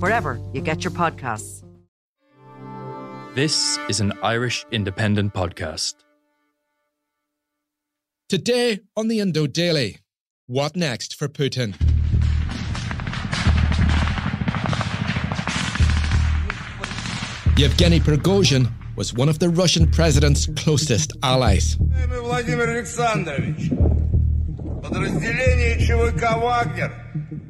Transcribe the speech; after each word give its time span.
wherever 0.00 0.40
you 0.52 0.60
get 0.60 0.84
your 0.84 0.92
podcasts. 0.92 1.62
This 3.34 3.78
is 3.88 4.00
an 4.00 4.12
Irish 4.22 4.66
independent 4.70 5.32
podcast. 5.32 5.94
Today 8.28 8.80
on 8.94 9.08
the 9.08 9.20
Indo 9.20 9.46
Daily, 9.46 9.98
what 10.46 10.76
next 10.76 11.16
for 11.16 11.28
Putin? 11.28 11.74
Yevgeny 17.56 18.00
Prigozhin 18.00 18.70
was 18.96 19.14
one 19.14 19.28
of 19.28 19.38
the 19.38 19.48
Russian 19.48 19.90
president's 19.90 20.46
closest 20.56 21.12
allies. 21.22 21.76
Vladimir 21.78 22.68
Alexandrovich, 22.68 23.70
подразделение 24.82 25.78
ЧВК 25.78 26.36
«Вагнер» 26.36 26.92
практически 26.92 27.20
окружили 27.22 27.40
Баку. 27.42 27.45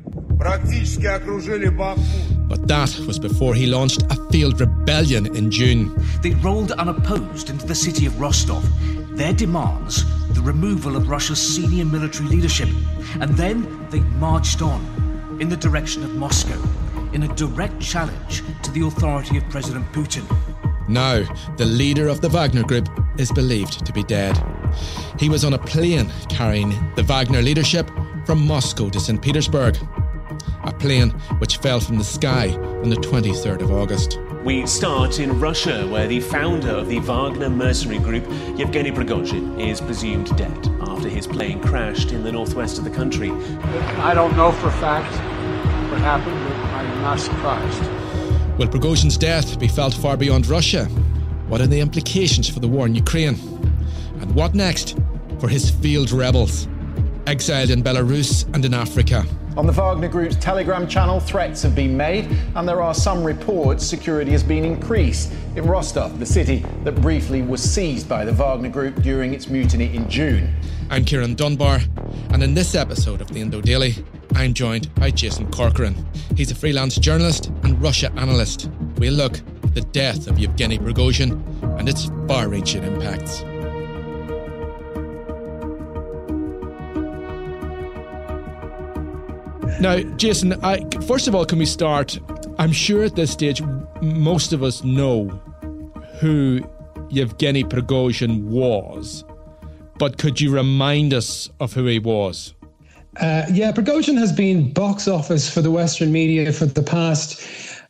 But 2.47 2.67
that 2.67 2.95
was 3.07 3.17
before 3.17 3.55
he 3.55 3.65
launched 3.65 4.03
a 4.03 4.15
failed 4.31 4.59
rebellion 4.59 5.35
in 5.35 5.49
June. 5.49 5.95
They 6.21 6.31
rolled 6.35 6.71
unopposed 6.73 7.49
into 7.49 7.65
the 7.65 7.73
city 7.73 8.05
of 8.05 8.19
Rostov. 8.19 8.63
Their 9.17 9.33
demands 9.33 10.05
the 10.33 10.41
removal 10.41 10.95
of 10.95 11.09
Russia's 11.09 11.41
senior 11.41 11.85
military 11.85 12.29
leadership. 12.29 12.69
And 13.19 13.35
then 13.35 13.87
they 13.89 14.01
marched 14.19 14.61
on 14.61 15.37
in 15.41 15.49
the 15.49 15.57
direction 15.57 16.03
of 16.03 16.13
Moscow 16.15 16.61
in 17.13 17.23
a 17.23 17.35
direct 17.35 17.79
challenge 17.79 18.43
to 18.61 18.71
the 18.71 18.85
authority 18.85 19.37
of 19.37 19.49
President 19.49 19.91
Putin. 19.91 20.23
Now, 20.87 21.23
the 21.57 21.65
leader 21.65 22.07
of 22.07 22.21
the 22.21 22.29
Wagner 22.29 22.63
Group 22.63 22.87
is 23.17 23.31
believed 23.31 23.83
to 23.85 23.91
be 23.91 24.03
dead. 24.03 24.37
He 25.19 25.29
was 25.29 25.43
on 25.43 25.53
a 25.53 25.57
plane 25.57 26.11
carrying 26.29 26.69
the 26.95 27.03
Wagner 27.03 27.41
leadership 27.41 27.89
from 28.25 28.45
Moscow 28.45 28.89
to 28.89 28.99
St. 28.99 29.19
Petersburg 29.21 29.77
a 29.77 30.06
plane 30.79 31.11
which 31.39 31.57
fell 31.57 31.79
from 31.79 31.97
the 31.97 32.03
sky 32.03 32.49
on 32.83 32.89
the 32.89 32.95
23rd 32.97 33.61
of 33.61 33.71
August. 33.71 34.19
We 34.43 34.65
start 34.65 35.19
in 35.19 35.39
Russia, 35.39 35.85
where 35.87 36.07
the 36.07 36.21
founder 36.21 36.69
of 36.69 36.87
the 36.87 36.99
Wagner 36.99 37.49
mercenary 37.49 37.99
group, 37.99 38.25
Yevgeny 38.57 38.91
Prigozhin, 38.91 39.59
is 39.59 39.81
presumed 39.81 40.35
dead 40.37 40.67
after 40.81 41.09
his 41.09 41.27
plane 41.27 41.61
crashed 41.61 42.11
in 42.11 42.23
the 42.23 42.31
northwest 42.31 42.77
of 42.77 42.83
the 42.83 42.89
country. 42.89 43.31
I 43.99 44.13
don't 44.13 44.37
know 44.37 44.51
for 44.53 44.69
a 44.69 44.71
fact 44.73 45.11
what 45.91 45.99
happened, 45.99 46.39
but 46.45 46.55
I'm 46.55 47.01
not 47.01 47.19
surprised. 47.19 47.81
Will 48.57 48.67
Prigozhin's 48.67 49.17
death 49.17 49.59
be 49.59 49.67
felt 49.67 49.93
far 49.93 50.15
beyond 50.15 50.47
Russia? 50.47 50.85
What 51.47 51.61
are 51.61 51.67
the 51.67 51.79
implications 51.79 52.49
for 52.49 52.59
the 52.59 52.67
war 52.67 52.85
in 52.85 52.95
Ukraine? 52.95 53.35
And 54.21 54.33
what 54.33 54.55
next 54.55 54.97
for 55.39 55.47
his 55.47 55.69
field 55.69 56.11
rebels, 56.11 56.67
exiled 57.25 57.69
in 57.69 57.83
Belarus 57.83 58.45
and 58.53 58.63
in 58.63 58.73
Africa? 58.73 59.25
On 59.57 59.65
the 59.65 59.73
Wagner 59.73 60.07
Group's 60.07 60.35
Telegram 60.35 60.87
channel, 60.87 61.19
threats 61.19 61.63
have 61.63 61.73
been 61.73 61.97
made, 61.97 62.29
and 62.53 62.69
there 62.69 62.79
are 62.79 62.93
some 62.93 63.23
reports 63.23 63.83
security 63.83 64.29
has 64.29 64.43
been 64.43 64.63
increased 64.63 65.33
in 65.55 65.65
Rostov, 65.65 66.19
the 66.19 66.27
city 66.27 66.63
that 66.83 67.01
briefly 67.01 67.41
was 67.41 67.59
seized 67.59 68.07
by 68.07 68.23
the 68.23 68.31
Wagner 68.31 68.69
Group 68.69 69.01
during 69.01 69.33
its 69.33 69.49
mutiny 69.49 69.95
in 69.95 70.07
June. 70.07 70.53
I'm 70.91 71.03
Ciarán 71.03 71.35
Dunbar, 71.35 71.79
and 72.29 72.43
in 72.43 72.53
this 72.53 72.75
episode 72.75 73.19
of 73.19 73.29
the 73.29 73.41
Indo 73.41 73.59
Daily, 73.59 73.95
I'm 74.35 74.53
joined 74.53 74.93
by 74.93 75.09
Jason 75.09 75.49
Corcoran. 75.49 76.05
He's 76.35 76.51
a 76.51 76.55
freelance 76.55 76.95
journalist 76.99 77.47
and 77.63 77.81
Russia 77.81 78.11
analyst. 78.15 78.69
We'll 78.97 79.15
look 79.15 79.39
at 79.63 79.73
the 79.73 79.81
death 79.81 80.27
of 80.27 80.37
Yevgeny 80.37 80.77
Prigozhin 80.77 81.41
and 81.79 81.89
its 81.89 82.11
far 82.27 82.47
reaching 82.47 82.83
impacts. 82.83 83.43
Now, 89.79 89.99
Jason, 90.17 90.53
I, 90.63 90.79
first 91.05 91.27
of 91.27 91.35
all, 91.35 91.45
can 91.45 91.59
we 91.59 91.65
start? 91.65 92.19
I'm 92.57 92.71
sure 92.71 93.03
at 93.03 93.15
this 93.15 93.31
stage, 93.31 93.61
most 94.01 94.51
of 94.51 94.63
us 94.63 94.83
know 94.83 95.27
who 96.19 96.61
Yevgeny 97.09 97.63
Prigozhin 97.63 98.45
was, 98.45 99.23
but 99.99 100.17
could 100.17 100.41
you 100.41 100.51
remind 100.51 101.13
us 101.13 101.49
of 101.59 101.73
who 101.73 101.85
he 101.85 101.99
was? 101.99 102.55
Uh, 103.19 103.45
yeah, 103.51 103.71
Prigozhin 103.71 104.17
has 104.17 104.31
been 104.31 104.73
box 104.73 105.07
office 105.07 105.51
for 105.51 105.61
the 105.61 105.71
Western 105.71 106.11
media 106.11 106.51
for 106.51 106.65
the 106.65 106.83
past 106.83 107.39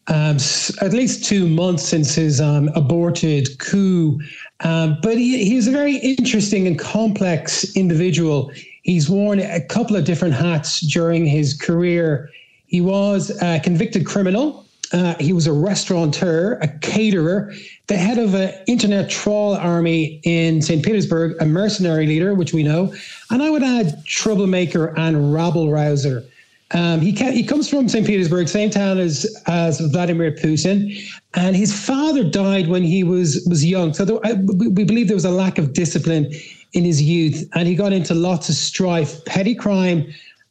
um, 0.08 0.38
at 0.82 0.94
least 0.94 1.26
two 1.26 1.48
months 1.48 1.84
since 1.84 2.16
his 2.16 2.40
um, 2.40 2.70
aborted 2.76 3.60
coup. 3.60 4.20
Um, 4.62 4.98
but 5.02 5.18
he, 5.18 5.44
he's 5.44 5.68
a 5.68 5.72
very 5.72 5.98
interesting 5.98 6.66
and 6.66 6.80
complex 6.80 7.76
individual. 7.76 8.52
He's 8.88 9.10
worn 9.10 9.40
a 9.40 9.60
couple 9.60 9.98
of 9.98 10.06
different 10.06 10.34
hats 10.34 10.80
during 10.80 11.26
his 11.26 11.54
career. 11.54 12.30
He 12.68 12.80
was 12.80 13.38
a 13.42 13.60
convicted 13.60 14.06
criminal. 14.06 14.66
Uh, 14.94 15.14
he 15.20 15.34
was 15.34 15.46
a 15.46 15.52
restaurateur, 15.52 16.58
a 16.62 16.70
caterer, 16.80 17.54
the 17.88 17.98
head 17.98 18.18
of 18.18 18.34
an 18.34 18.54
internet 18.66 19.10
troll 19.10 19.56
army 19.56 20.22
in 20.24 20.62
St. 20.62 20.86
Petersburg, 20.86 21.36
a 21.42 21.46
mercenary 21.46 22.08
leader, 22.08 22.34
which 22.34 22.54
we 22.54 22.64
know, 22.64 22.94
and 23.30 23.44
I 23.44 23.50
would 23.50 23.62
add 23.62 24.06
troublemaker 24.06 24.98
and 24.98 25.34
rabble 25.34 25.70
rouser. 25.70 26.24
Um, 26.72 27.02
he, 27.02 27.12
he 27.12 27.44
comes 27.44 27.70
from 27.70 27.90
St. 27.90 28.08
Petersburg, 28.08 28.48
same 28.48 28.70
town 28.70 29.00
as, 29.00 29.26
as 29.48 29.82
Vladimir 29.82 30.32
Putin, 30.32 30.98
and 31.34 31.58
his 31.58 31.78
father 31.78 32.24
died 32.24 32.70
when 32.70 32.84
he 32.84 33.04
was 33.04 33.46
was 33.50 33.66
young. 33.66 33.94
So 33.94 34.06
there, 34.06 34.20
I, 34.24 34.34
we, 34.34 34.70
we 34.70 34.86
believe 34.86 35.08
there 35.08 35.16
was 35.16 35.26
a 35.26 35.32
lack 35.32 35.58
of 35.58 35.74
discipline 35.74 36.32
in 36.74 36.84
his 36.84 37.02
youth, 37.02 37.48
and 37.56 37.68
he 37.68 37.76
got 37.76 37.94
into 37.94 38.14
lots 38.14 38.50
of 38.50 38.56
strife, 38.56 39.24
petty 39.26 39.56
crime, 39.56 40.06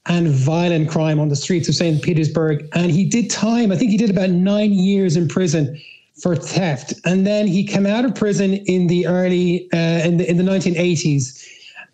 and 0.06 0.28
violent 0.28 0.88
crime 0.88 1.18
on 1.18 1.28
the 1.28 1.36
streets 1.36 1.68
of 1.68 1.74
St. 1.74 2.00
Petersburg. 2.02 2.66
And 2.74 2.90
he 2.90 3.04
did 3.04 3.28
time. 3.30 3.72
I 3.72 3.76
think 3.76 3.90
he 3.90 3.96
did 3.96 4.10
about 4.10 4.30
nine 4.30 4.72
years 4.72 5.16
in 5.16 5.28
prison 5.28 5.80
for 6.22 6.34
theft, 6.34 6.94
and 7.04 7.26
then 7.26 7.46
he 7.46 7.64
came 7.64 7.84
out 7.84 8.04
of 8.04 8.14
prison 8.14 8.54
in 8.54 8.86
the 8.86 9.06
early 9.06 9.68
uh, 9.72 10.06
in 10.06 10.16
the 10.16 10.30
in 10.30 10.38
the 10.38 10.44
1980s, 10.44 11.46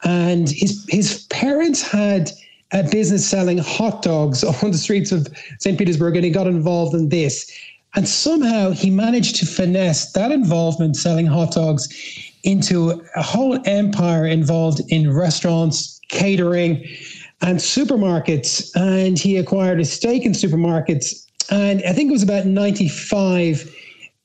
and 0.04 0.48
his 0.48 0.84
his 0.88 1.24
parents 1.24 1.82
had 1.82 2.30
a 2.72 2.84
business 2.84 3.26
selling 3.26 3.58
hot 3.58 4.02
dogs 4.02 4.44
on 4.62 4.70
the 4.70 4.78
streets 4.78 5.10
of 5.10 5.26
St. 5.58 5.76
Petersburg, 5.76 6.14
and 6.14 6.24
he 6.24 6.30
got 6.30 6.46
involved 6.46 6.94
in 6.94 7.08
this. 7.08 7.50
And 7.94 8.08
somehow 8.08 8.70
he 8.70 8.90
managed 8.90 9.36
to 9.36 9.46
finesse 9.46 10.12
that 10.12 10.32
involvement 10.32 10.96
selling 10.96 11.26
hot 11.26 11.52
dogs 11.52 11.88
into 12.44 13.02
a 13.14 13.22
whole 13.22 13.58
empire 13.66 14.26
involved 14.26 14.80
in 14.88 15.12
restaurants, 15.12 16.00
catering, 16.08 16.84
and 17.40 17.58
supermarkets. 17.58 18.70
And 18.74 19.18
he 19.18 19.36
acquired 19.36 19.80
a 19.80 19.84
stake 19.84 20.24
in 20.24 20.32
supermarkets. 20.32 21.26
And 21.50 21.82
I 21.84 21.92
think 21.92 22.08
it 22.08 22.12
was 22.12 22.22
about 22.22 22.46
95. 22.46 23.74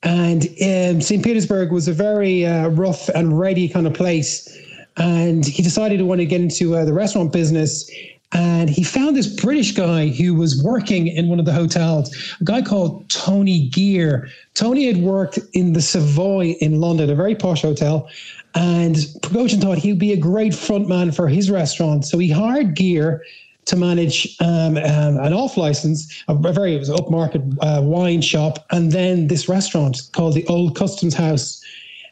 And 0.02 0.44
um, 0.44 1.00
St. 1.00 1.24
Petersburg 1.24 1.72
was 1.72 1.88
a 1.88 1.92
very 1.92 2.46
uh, 2.46 2.68
rough 2.68 3.08
and 3.10 3.38
ready 3.38 3.68
kind 3.68 3.86
of 3.86 3.94
place. 3.94 4.48
And 4.96 5.44
he 5.44 5.62
decided 5.62 5.98
to 5.98 6.04
want 6.04 6.20
to 6.20 6.26
get 6.26 6.40
into 6.40 6.76
uh, 6.76 6.84
the 6.84 6.92
restaurant 6.92 7.32
business. 7.32 7.90
And 8.32 8.68
he 8.68 8.82
found 8.82 9.16
this 9.16 9.26
British 9.26 9.72
guy 9.72 10.08
who 10.08 10.34
was 10.34 10.62
working 10.62 11.06
in 11.08 11.28
one 11.28 11.38
of 11.38 11.46
the 11.46 11.52
hotels, 11.52 12.14
a 12.40 12.44
guy 12.44 12.60
called 12.60 13.08
Tony 13.08 13.68
Gear. 13.68 14.28
Tony 14.54 14.86
had 14.86 14.98
worked 14.98 15.38
in 15.54 15.72
the 15.72 15.80
Savoy 15.80 16.56
in 16.60 16.80
London, 16.80 17.08
a 17.08 17.14
very 17.14 17.34
posh 17.34 17.62
hotel. 17.62 18.08
And 18.54 18.96
Prigozhin 19.22 19.62
thought 19.62 19.78
he'd 19.78 19.98
be 19.98 20.12
a 20.12 20.16
great 20.16 20.54
front 20.54 20.88
man 20.88 21.10
for 21.10 21.28
his 21.28 21.50
restaurant. 21.50 22.04
So 22.04 22.18
he 22.18 22.30
hired 22.30 22.74
Gear 22.74 23.22
to 23.66 23.76
manage 23.76 24.36
um, 24.40 24.76
um, 24.78 25.18
an 25.18 25.32
off 25.32 25.56
license, 25.56 26.22
a 26.28 26.34
very 26.34 26.74
it 26.74 26.78
was 26.78 26.88
upmarket 26.88 27.56
uh, 27.60 27.82
wine 27.82 28.22
shop, 28.22 28.66
and 28.70 28.92
then 28.92 29.28
this 29.28 29.48
restaurant 29.48 30.00
called 30.12 30.34
the 30.34 30.46
Old 30.46 30.74
Customs 30.74 31.14
House 31.14 31.62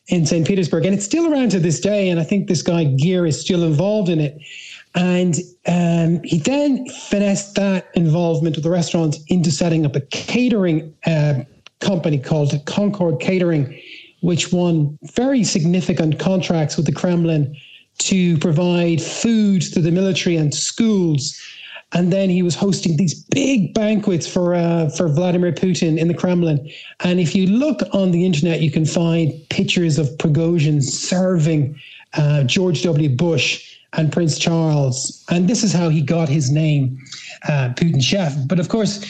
in 0.09 0.27
St. 0.27 0.47
Petersburg. 0.47 0.85
And 0.85 0.95
it's 0.95 1.05
still 1.05 1.33
around 1.33 1.51
to 1.51 1.59
this 1.59 1.81
day. 1.81 2.09
And 2.09 2.21
I 2.21 2.25
think 2.25 2.47
this 2.47 2.63
guy 2.63 2.85
Gear 2.85 3.27
is 3.27 3.41
still 3.41 3.65
involved 3.65 4.09
in 4.09 4.21
it. 4.21 4.39
And 4.97 5.37
um, 5.67 6.23
he 6.25 6.39
then 6.39 6.89
finessed 6.89 7.55
that 7.57 7.91
involvement 7.95 8.57
with 8.57 8.65
the 8.65 8.71
restaurant 8.71 9.19
into 9.29 9.51
setting 9.51 9.85
up 9.85 9.95
a 9.95 10.01
catering 10.01 10.95
uh, 11.05 11.45
company 11.81 12.19
called 12.19 12.53
Concord 12.65 13.21
Catering, 13.21 13.79
which 14.23 14.53
won 14.53 14.99
very 15.15 15.45
significant 15.45 16.19
contracts 16.19 16.79
with 16.79 16.87
the 16.87 16.93
Kremlin 16.93 17.55
to 17.99 18.39
provide 18.39 19.03
food 19.03 19.63
to 19.75 19.83
the 19.83 19.91
military 19.91 20.37
and 20.37 20.55
schools. 20.55 21.39
And 21.93 22.11
then 22.11 22.31
he 22.31 22.43
was 22.43 22.55
hosting 22.55 22.97
these 22.97 23.15
big 23.15 23.75
banquets 23.75 24.27
for 24.27 24.55
uh, 24.55 24.89
for 24.91 25.09
Vladimir 25.09 25.53
Putin 25.53 25.99
in 25.99 26.09
the 26.09 26.15
Kremlin. 26.15 26.69
And 27.01 27.21
if 27.21 27.35
you 27.35 27.47
look 27.47 27.81
on 27.93 28.11
the 28.13 28.25
internet, 28.25 28.61
you 28.61 28.71
can 28.71 28.87
find 28.87 29.33
pictures 29.51 29.99
of 29.99 30.09
Prigozhin 30.19 30.83
serving 30.83 31.79
uh, 32.15 32.45
George 32.45 32.83
W. 32.83 33.09
Bush 33.11 33.76
and 33.97 34.13
Prince 34.13 34.39
Charles. 34.39 35.25
And 35.31 35.49
this 35.49 35.65
is 35.65 35.73
how 35.73 35.89
he 35.89 36.01
got 36.01 36.29
his 36.29 36.51
name, 36.51 36.99
uh, 37.49 37.71
Putin 37.75 38.03
Chef. 38.03 38.35
But 38.47 38.61
of 38.61 38.69
course, 38.69 39.05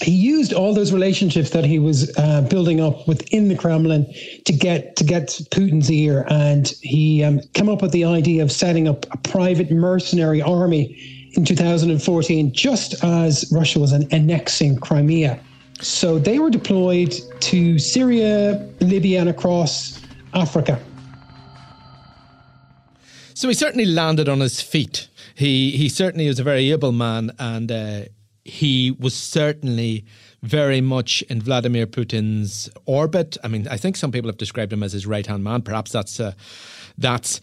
he 0.00 0.12
used 0.12 0.52
all 0.52 0.74
those 0.74 0.92
relationships 0.92 1.50
that 1.50 1.64
he 1.64 1.78
was 1.78 2.16
uh, 2.16 2.42
building 2.42 2.80
up 2.80 3.06
within 3.08 3.48
the 3.48 3.56
Kremlin 3.56 4.06
to 4.44 4.52
get 4.52 4.96
to 4.96 5.04
get 5.04 5.28
Putin's 5.50 5.90
ear, 5.90 6.24
and 6.28 6.68
he 6.82 7.24
um, 7.24 7.40
came 7.54 7.68
up 7.68 7.82
with 7.82 7.90
the 7.90 8.04
idea 8.04 8.42
of 8.42 8.52
setting 8.52 8.86
up 8.86 9.06
a 9.10 9.16
private 9.18 9.70
mercenary 9.70 10.40
army 10.40 10.96
in 11.34 11.44
2014, 11.44 12.52
just 12.52 13.02
as 13.04 13.50
Russia 13.52 13.80
was 13.80 13.92
annexing 13.92 14.76
Crimea. 14.78 15.38
So 15.80 16.18
they 16.18 16.38
were 16.38 16.50
deployed 16.50 17.14
to 17.40 17.78
Syria, 17.78 18.68
Libya, 18.80 19.20
and 19.20 19.28
across 19.28 20.00
Africa. 20.34 20.80
So 23.38 23.46
he 23.46 23.54
certainly 23.54 23.84
landed 23.84 24.28
on 24.28 24.40
his 24.40 24.60
feet. 24.60 25.06
He 25.36 25.70
he 25.70 25.88
certainly 25.88 26.26
was 26.26 26.40
a 26.40 26.42
very 26.42 26.72
able 26.72 26.90
man, 26.90 27.30
and 27.38 27.70
uh, 27.70 28.00
he 28.44 28.90
was 28.90 29.14
certainly 29.14 30.04
very 30.42 30.80
much 30.80 31.22
in 31.30 31.40
Vladimir 31.40 31.86
Putin's 31.86 32.68
orbit. 32.84 33.38
I 33.44 33.46
mean, 33.46 33.68
I 33.68 33.76
think 33.76 33.94
some 33.94 34.10
people 34.10 34.28
have 34.28 34.38
described 34.38 34.72
him 34.72 34.82
as 34.82 34.92
his 34.92 35.06
right 35.06 35.24
hand 35.24 35.44
man. 35.44 35.62
Perhaps 35.62 35.92
that's 35.92 36.18
uh, 36.18 36.32
that's. 36.98 37.40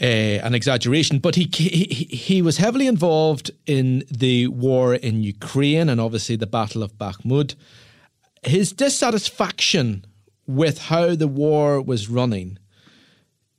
Uh, 0.00 0.40
an 0.42 0.54
exaggeration, 0.54 1.18
but 1.18 1.34
he, 1.34 1.48
he 1.52 1.84
he 2.10 2.40
was 2.40 2.56
heavily 2.56 2.86
involved 2.86 3.50
in 3.66 4.02
the 4.10 4.46
war 4.46 4.94
in 4.94 5.22
Ukraine 5.22 5.90
and 5.90 6.00
obviously 6.00 6.34
the 6.34 6.46
Battle 6.46 6.82
of 6.82 6.96
Bakhmut. 6.96 7.54
His 8.42 8.72
dissatisfaction 8.72 10.06
with 10.46 10.78
how 10.78 11.14
the 11.14 11.28
war 11.28 11.80
was 11.82 12.08
running 12.08 12.58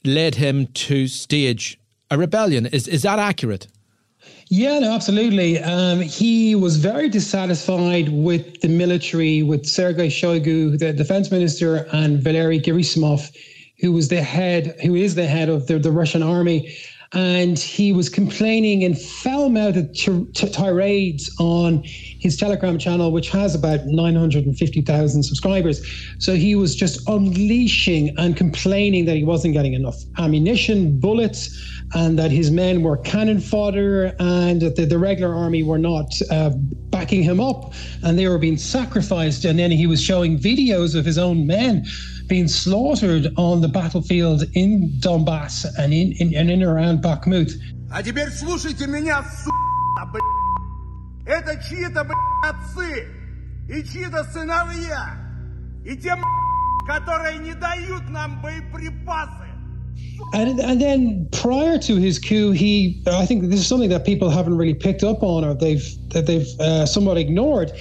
led 0.03 0.35
him 0.35 0.67
to 0.67 1.07
stage 1.07 1.79
a 2.11 2.17
rebellion. 2.17 2.65
Is 2.67 2.87
is 2.87 3.01
that 3.03 3.19
accurate? 3.19 3.67
Yeah, 4.49 4.79
no, 4.79 4.93
absolutely. 4.93 5.59
Um, 5.59 6.01
he 6.01 6.53
was 6.53 6.77
very 6.77 7.09
dissatisfied 7.09 8.09
with 8.09 8.61
the 8.61 8.67
military, 8.67 9.41
with 9.41 9.65
Sergei 9.65 10.07
Shoigu, 10.07 10.77
the 10.77 10.93
defense 10.93 11.31
minister, 11.31 11.87
and 11.91 12.21
Valery 12.21 12.59
Gerasimov, 12.59 13.35
who 13.79 13.91
was 13.91 14.09
the 14.09 14.21
head, 14.21 14.75
who 14.83 14.95
is 14.95 15.15
the 15.15 15.25
head 15.25 15.49
of 15.49 15.67
the, 15.67 15.79
the 15.79 15.91
Russian 15.91 16.21
army. 16.21 16.75
And 17.13 17.59
he 17.59 17.93
was 17.93 18.09
complaining 18.09 18.81
in 18.81 18.95
foul-mouthed 18.95 19.93
t- 19.93 20.25
t- 20.33 20.49
tirades 20.49 21.29
on 21.39 21.83
his 21.83 22.37
Telegram 22.37 22.79
channel, 22.79 23.11
which 23.11 23.29
has 23.29 23.53
about 23.53 23.85
950,000 23.85 25.23
subscribers. 25.23 25.81
So 26.19 26.35
he 26.35 26.55
was 26.55 26.75
just 26.75 27.07
unleashing 27.07 28.15
and 28.17 28.35
complaining 28.35 29.05
that 29.05 29.15
he 29.15 29.23
wasn't 29.23 29.53
getting 29.53 29.73
enough 29.73 29.97
ammunition, 30.17 30.99
bullets, 30.99 31.55
and 31.93 32.17
that 32.17 32.31
his 32.31 32.49
men 32.49 32.81
were 32.81 32.97
cannon 32.97 33.39
fodder, 33.39 34.15
and 34.19 34.61
that 34.61 34.75
the, 34.75 34.85
the 34.85 34.97
regular 34.97 35.35
army 35.35 35.61
were 35.61 35.77
not 35.77 36.11
uh, 36.31 36.51
backing 37.02 37.22
him 37.22 37.40
up, 37.40 37.74
and 38.02 38.18
they 38.18 38.28
were 38.28 38.38
being 38.38 38.56
sacrificed. 38.56 39.44
And 39.44 39.58
then 39.58 39.70
he 39.70 39.86
was 39.86 40.02
showing 40.02 40.38
videos 40.38 40.94
of 40.94 41.04
his 41.04 41.18
own 41.18 41.46
men 41.46 41.86
being 42.28 42.48
slaughtered 42.48 43.32
on 43.36 43.60
the 43.60 43.68
battlefield 43.68 44.44
in 44.54 44.90
Donbass 45.00 45.66
and 45.78 45.92
in, 45.92 46.12
in, 46.12 46.34
and 46.34 46.50
in 46.50 46.62
around 46.62 47.02
Bakhmut. 47.02 47.52
А 47.90 48.02
теперь 48.02 48.28
слушайте 48.30 48.86
меня, 48.86 49.24
Это 51.26 51.56
чьи-то, 51.62 52.06
отцы 52.42 53.06
и 53.68 53.82
чьи-то 53.84 54.24
сыновья. 54.24 55.16
И 55.84 55.96
те, 55.96 56.14
которые 56.86 57.38
не 57.38 57.54
дают 57.54 58.08
нам 58.08 58.40
боеприпасы. 58.40 59.48
And, 60.33 60.59
and 60.59 60.81
then 60.81 61.27
prior 61.31 61.77
to 61.79 61.95
his 61.97 62.17
coup, 62.17 62.51
he 62.51 63.03
I 63.07 63.25
think 63.25 63.43
this 63.49 63.59
is 63.59 63.67
something 63.67 63.89
that 63.89 64.05
people 64.05 64.29
haven't 64.29 64.57
really 64.57 64.73
picked 64.73 65.03
up 65.03 65.21
on 65.21 65.45
or 65.45 65.53
they've 65.53 65.85
that 66.09 66.25
they've 66.25 66.47
uh, 66.59 66.85
somewhat 66.85 67.17
ignored. 67.17 67.71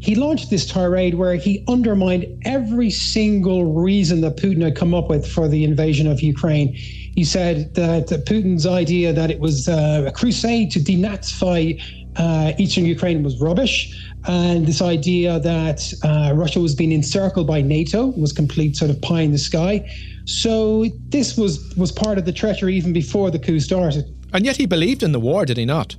He 0.00 0.14
launched 0.14 0.48
this 0.48 0.64
tirade 0.64 1.14
where 1.14 1.34
he 1.34 1.64
undermined 1.66 2.24
every 2.44 2.88
single 2.88 3.74
reason 3.74 4.20
that 4.20 4.36
Putin 4.36 4.62
had 4.62 4.76
come 4.76 4.94
up 4.94 5.10
with 5.10 5.26
for 5.26 5.48
the 5.48 5.64
invasion 5.64 6.06
of 6.06 6.20
Ukraine. 6.20 6.72
He 6.74 7.24
said 7.24 7.74
that 7.74 8.06
Putin's 8.26 8.64
idea 8.64 9.12
that 9.12 9.30
it 9.30 9.40
was 9.40 9.68
uh, 9.68 10.04
a 10.06 10.12
crusade 10.12 10.70
to 10.72 10.78
denazify 10.78 11.82
uh, 12.16 12.52
eastern 12.58 12.84
Ukraine 12.84 13.22
was 13.22 13.40
rubbish. 13.40 13.94
And 14.26 14.66
this 14.66 14.82
idea 14.82 15.38
that 15.40 15.92
uh, 16.04 16.32
Russia 16.34 16.60
was 16.60 16.74
being 16.74 16.92
encircled 16.92 17.46
by 17.46 17.60
NATO 17.60 18.06
was 18.06 18.32
complete 18.32 18.76
sort 18.76 18.90
of 18.90 19.00
pie 19.00 19.22
in 19.22 19.32
the 19.32 19.38
sky. 19.38 19.88
So 20.28 20.84
this 21.08 21.38
was 21.38 21.74
was 21.76 21.90
part 21.90 22.18
of 22.18 22.26
the 22.26 22.32
treachery 22.32 22.76
even 22.76 22.92
before 22.92 23.30
the 23.30 23.38
coup 23.38 23.60
started. 23.60 24.04
And 24.34 24.44
yet 24.44 24.58
he 24.58 24.66
believed 24.66 25.02
in 25.02 25.12
the 25.12 25.20
war, 25.20 25.46
did 25.46 25.56
he 25.56 25.64
not? 25.64 25.96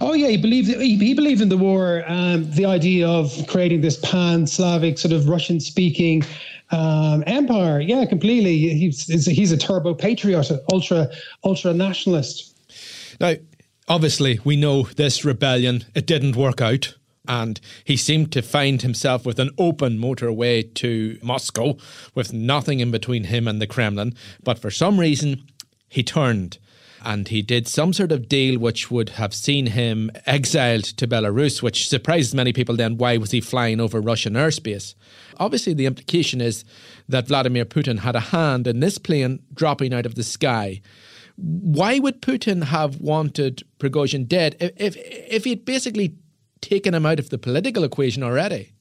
Oh 0.00 0.14
yeah, 0.14 0.28
he 0.28 0.38
believed 0.38 0.68
he, 0.68 0.96
he 0.96 1.12
believed 1.12 1.42
in 1.42 1.50
the 1.50 1.58
war. 1.58 2.02
Um, 2.08 2.50
the 2.52 2.64
idea 2.64 3.06
of 3.06 3.46
creating 3.46 3.82
this 3.82 3.98
pan-Slavic 3.98 4.96
sort 4.96 5.12
of 5.12 5.28
Russian-speaking 5.28 6.24
um, 6.70 7.24
empire. 7.26 7.78
Yeah, 7.78 8.06
completely. 8.06 8.56
He's 8.56 9.04
he's 9.26 9.52
a 9.52 9.58
turbo 9.58 9.92
patriot, 9.92 10.50
ultra 10.72 11.10
ultra 11.44 11.74
nationalist. 11.74 12.56
Now, 13.20 13.34
obviously, 13.86 14.40
we 14.44 14.56
know 14.56 14.84
this 14.84 15.26
rebellion, 15.26 15.84
it 15.94 16.06
didn't 16.06 16.36
work 16.36 16.62
out. 16.62 16.94
And 17.28 17.60
he 17.84 17.96
seemed 17.96 18.32
to 18.32 18.42
find 18.42 18.82
himself 18.82 19.26
with 19.26 19.38
an 19.38 19.50
open 19.58 19.98
motorway 19.98 20.74
to 20.74 21.18
Moscow 21.22 21.76
with 22.14 22.32
nothing 22.32 22.80
in 22.80 22.90
between 22.90 23.24
him 23.24 23.46
and 23.46 23.60
the 23.60 23.66
Kremlin. 23.66 24.14
But 24.42 24.58
for 24.58 24.70
some 24.70 24.98
reason, 24.98 25.44
he 25.88 26.02
turned 26.02 26.58
and 27.04 27.28
he 27.28 27.42
did 27.42 27.68
some 27.68 27.92
sort 27.92 28.10
of 28.10 28.28
deal 28.28 28.58
which 28.58 28.90
would 28.90 29.10
have 29.10 29.32
seen 29.32 29.66
him 29.66 30.10
exiled 30.26 30.84
to 30.84 31.06
Belarus, 31.06 31.62
which 31.62 31.88
surprised 31.88 32.34
many 32.34 32.52
people 32.52 32.76
then. 32.76 32.96
Why 32.96 33.18
was 33.18 33.30
he 33.30 33.40
flying 33.40 33.78
over 33.78 34.00
Russian 34.00 34.34
airspace? 34.34 34.94
Obviously, 35.38 35.74
the 35.74 35.86
implication 35.86 36.40
is 36.40 36.64
that 37.08 37.28
Vladimir 37.28 37.64
Putin 37.64 38.00
had 38.00 38.16
a 38.16 38.20
hand 38.20 38.66
in 38.66 38.80
this 38.80 38.98
plane 38.98 39.40
dropping 39.54 39.94
out 39.94 40.06
of 40.06 40.16
the 40.16 40.24
sky 40.24 40.80
why 41.38 42.00
would 42.00 42.20
Putin 42.20 42.64
have 42.64 43.00
wanted 43.00 43.62
Prigozhin 43.78 44.26
dead 44.26 44.56
if, 44.58 44.72
if, 44.76 44.96
if 44.96 45.44
he'd 45.44 45.64
basically 45.64 46.16
taken 46.60 46.94
him 46.94 47.06
out 47.06 47.18
of 47.18 47.30
the 47.30 47.38
political 47.38 47.84
equation 47.84 48.22
already? 48.22 48.72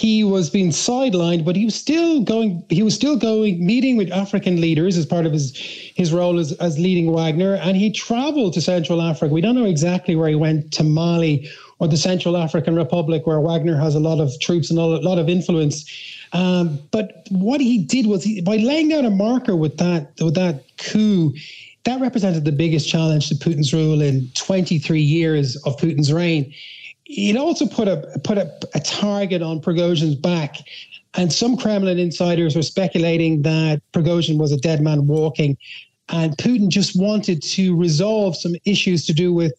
he 0.00 0.24
was 0.24 0.48
being 0.48 0.70
sidelined, 0.70 1.44
but 1.44 1.56
he 1.56 1.66
was 1.66 1.74
still 1.74 2.22
going. 2.22 2.64
He 2.70 2.82
was 2.82 2.94
still 2.94 3.16
going, 3.16 3.64
meeting 3.64 3.98
with 3.98 4.10
African 4.10 4.58
leaders 4.58 4.96
as 4.96 5.04
part 5.04 5.26
of 5.26 5.32
his 5.32 5.54
his 5.94 6.10
role 6.10 6.38
as, 6.38 6.52
as 6.52 6.78
leading 6.78 7.12
Wagner, 7.12 7.54
and 7.56 7.76
he 7.76 7.90
travelled 7.90 8.54
to 8.54 8.62
Central 8.62 9.02
Africa. 9.02 9.32
We 9.32 9.42
don't 9.42 9.54
know 9.54 9.66
exactly 9.66 10.16
where 10.16 10.28
he 10.28 10.34
went 10.34 10.72
to 10.72 10.84
Mali 10.84 11.50
or 11.80 11.88
the 11.88 11.98
Central 11.98 12.38
African 12.38 12.76
Republic, 12.76 13.26
where 13.26 13.40
Wagner 13.40 13.78
has 13.78 13.94
a 13.94 14.00
lot 14.00 14.20
of 14.20 14.32
troops 14.40 14.70
and 14.70 14.78
a 14.78 14.82
lot 14.82 15.18
of 15.18 15.28
influence. 15.28 15.84
Um, 16.32 16.78
but 16.92 17.26
what 17.30 17.60
he 17.60 17.76
did 17.76 18.06
was 18.06 18.24
he, 18.24 18.40
by 18.40 18.56
laying 18.56 18.88
down 18.88 19.04
a 19.04 19.10
marker 19.10 19.54
with 19.54 19.76
that 19.78 20.12
with 20.18 20.34
that 20.36 20.64
coup, 20.78 21.34
that 21.84 22.00
represented 22.00 22.46
the 22.46 22.52
biggest 22.52 22.88
challenge 22.88 23.28
to 23.28 23.34
Putin's 23.34 23.74
rule 23.74 24.00
in 24.00 24.30
23 24.34 24.98
years 24.98 25.56
of 25.66 25.76
Putin's 25.76 26.10
reign. 26.10 26.54
It 27.12 27.36
also 27.36 27.66
put 27.66 27.88
a 27.88 28.20
put 28.22 28.38
a, 28.38 28.52
a 28.74 28.80
target 28.80 29.42
on 29.42 29.60
Prigozhin's 29.60 30.14
back, 30.14 30.58
and 31.14 31.32
some 31.32 31.56
Kremlin 31.56 31.98
insiders 31.98 32.54
were 32.54 32.62
speculating 32.62 33.42
that 33.42 33.82
Prigozhin 33.92 34.38
was 34.38 34.52
a 34.52 34.56
dead 34.56 34.80
man 34.80 35.08
walking, 35.08 35.58
and 36.08 36.36
Putin 36.36 36.68
just 36.68 36.94
wanted 36.94 37.42
to 37.42 37.76
resolve 37.76 38.36
some 38.36 38.54
issues 38.64 39.06
to 39.06 39.12
do 39.12 39.32
with 39.34 39.52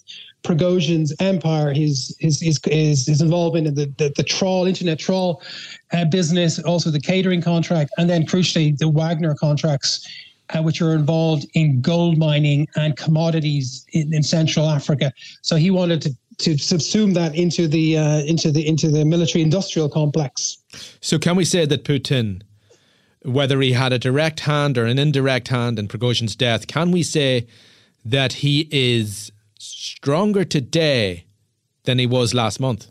Prigozhin's 0.43 1.13
empire, 1.19 1.73
his 1.73 2.15
his 2.21 2.39
his 2.39 2.57
his, 2.63 3.05
his 3.05 3.21
involvement 3.21 3.67
in 3.67 3.75
the, 3.75 3.85
the, 3.97 4.13
the 4.15 4.65
internet 4.69 4.97
troll 4.97 5.43
uh, 5.91 6.05
business, 6.05 6.57
also 6.59 6.89
the 6.89 7.01
catering 7.01 7.41
contract, 7.41 7.91
and 7.97 8.09
then 8.09 8.25
crucially 8.25 8.77
the 8.77 8.87
Wagner 8.87 9.35
contracts 9.35 10.07
uh, 10.53 10.61
which 10.61 10.81
are 10.81 10.93
involved 10.93 11.45
in 11.53 11.81
gold 11.81 12.17
mining 12.17 12.67
and 12.75 12.95
commodities 12.97 13.85
in, 13.93 14.13
in 14.13 14.23
Central 14.23 14.69
Africa. 14.69 15.11
So 15.41 15.55
he 15.55 15.71
wanted 15.71 16.01
to 16.03 16.15
to 16.41 16.55
subsume 16.55 17.13
that 17.13 17.35
into 17.35 17.67
the 17.67 17.97
uh, 17.97 18.19
into 18.19 18.51
the 18.51 18.67
into 18.67 18.89
the 18.89 19.05
military 19.05 19.41
industrial 19.41 19.89
complex. 19.89 20.57
So 20.99 21.17
can 21.17 21.35
we 21.35 21.45
say 21.45 21.65
that 21.65 21.83
Putin, 21.83 22.41
whether 23.23 23.61
he 23.61 23.71
had 23.71 23.93
a 23.93 23.99
direct 23.99 24.41
hand 24.41 24.77
or 24.77 24.85
an 24.85 24.99
indirect 24.99 25.47
hand 25.47 25.79
in 25.79 25.87
Prigozhin's 25.87 26.35
death, 26.35 26.67
can 26.67 26.91
we 26.91 27.03
say 27.03 27.47
that 28.03 28.33
he 28.33 28.67
is 28.71 29.31
stronger 29.57 30.43
today 30.43 31.25
than 31.83 31.99
he 31.99 32.05
was 32.05 32.33
last 32.33 32.59
month? 32.59 32.90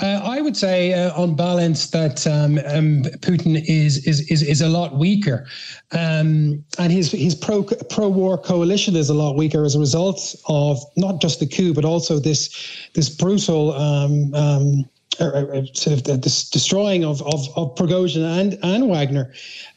Uh, 0.00 0.20
I 0.22 0.40
would 0.40 0.56
say, 0.56 0.94
uh, 0.94 1.12
on 1.20 1.34
balance, 1.34 1.90
that 1.90 2.24
um, 2.24 2.58
um, 2.66 3.02
Putin 3.20 3.60
is, 3.66 4.06
is 4.06 4.20
is 4.30 4.42
is 4.42 4.60
a 4.60 4.68
lot 4.68 4.96
weaker, 4.96 5.44
um, 5.90 6.64
and 6.78 6.92
his 6.92 7.10
his 7.10 7.34
pro 7.34 7.64
pro 7.64 8.08
war 8.08 8.38
coalition 8.38 8.94
is 8.94 9.10
a 9.10 9.14
lot 9.14 9.34
weaker 9.36 9.64
as 9.64 9.74
a 9.74 9.80
result 9.80 10.36
of 10.46 10.80
not 10.96 11.20
just 11.20 11.40
the 11.40 11.46
coup, 11.46 11.74
but 11.74 11.84
also 11.84 12.20
this 12.20 12.88
this 12.94 13.08
brutal. 13.08 13.72
Um, 13.72 14.34
um, 14.34 14.84
uh, 15.20 15.24
uh, 15.24 15.64
sort 15.72 15.96
of 15.96 16.04
the, 16.04 16.16
destroying 16.16 17.04
of, 17.04 17.20
of, 17.22 17.48
of 17.56 17.74
Prigozhin 17.74 18.22
and, 18.22 18.56
and 18.62 18.88
Wagner. 18.88 19.32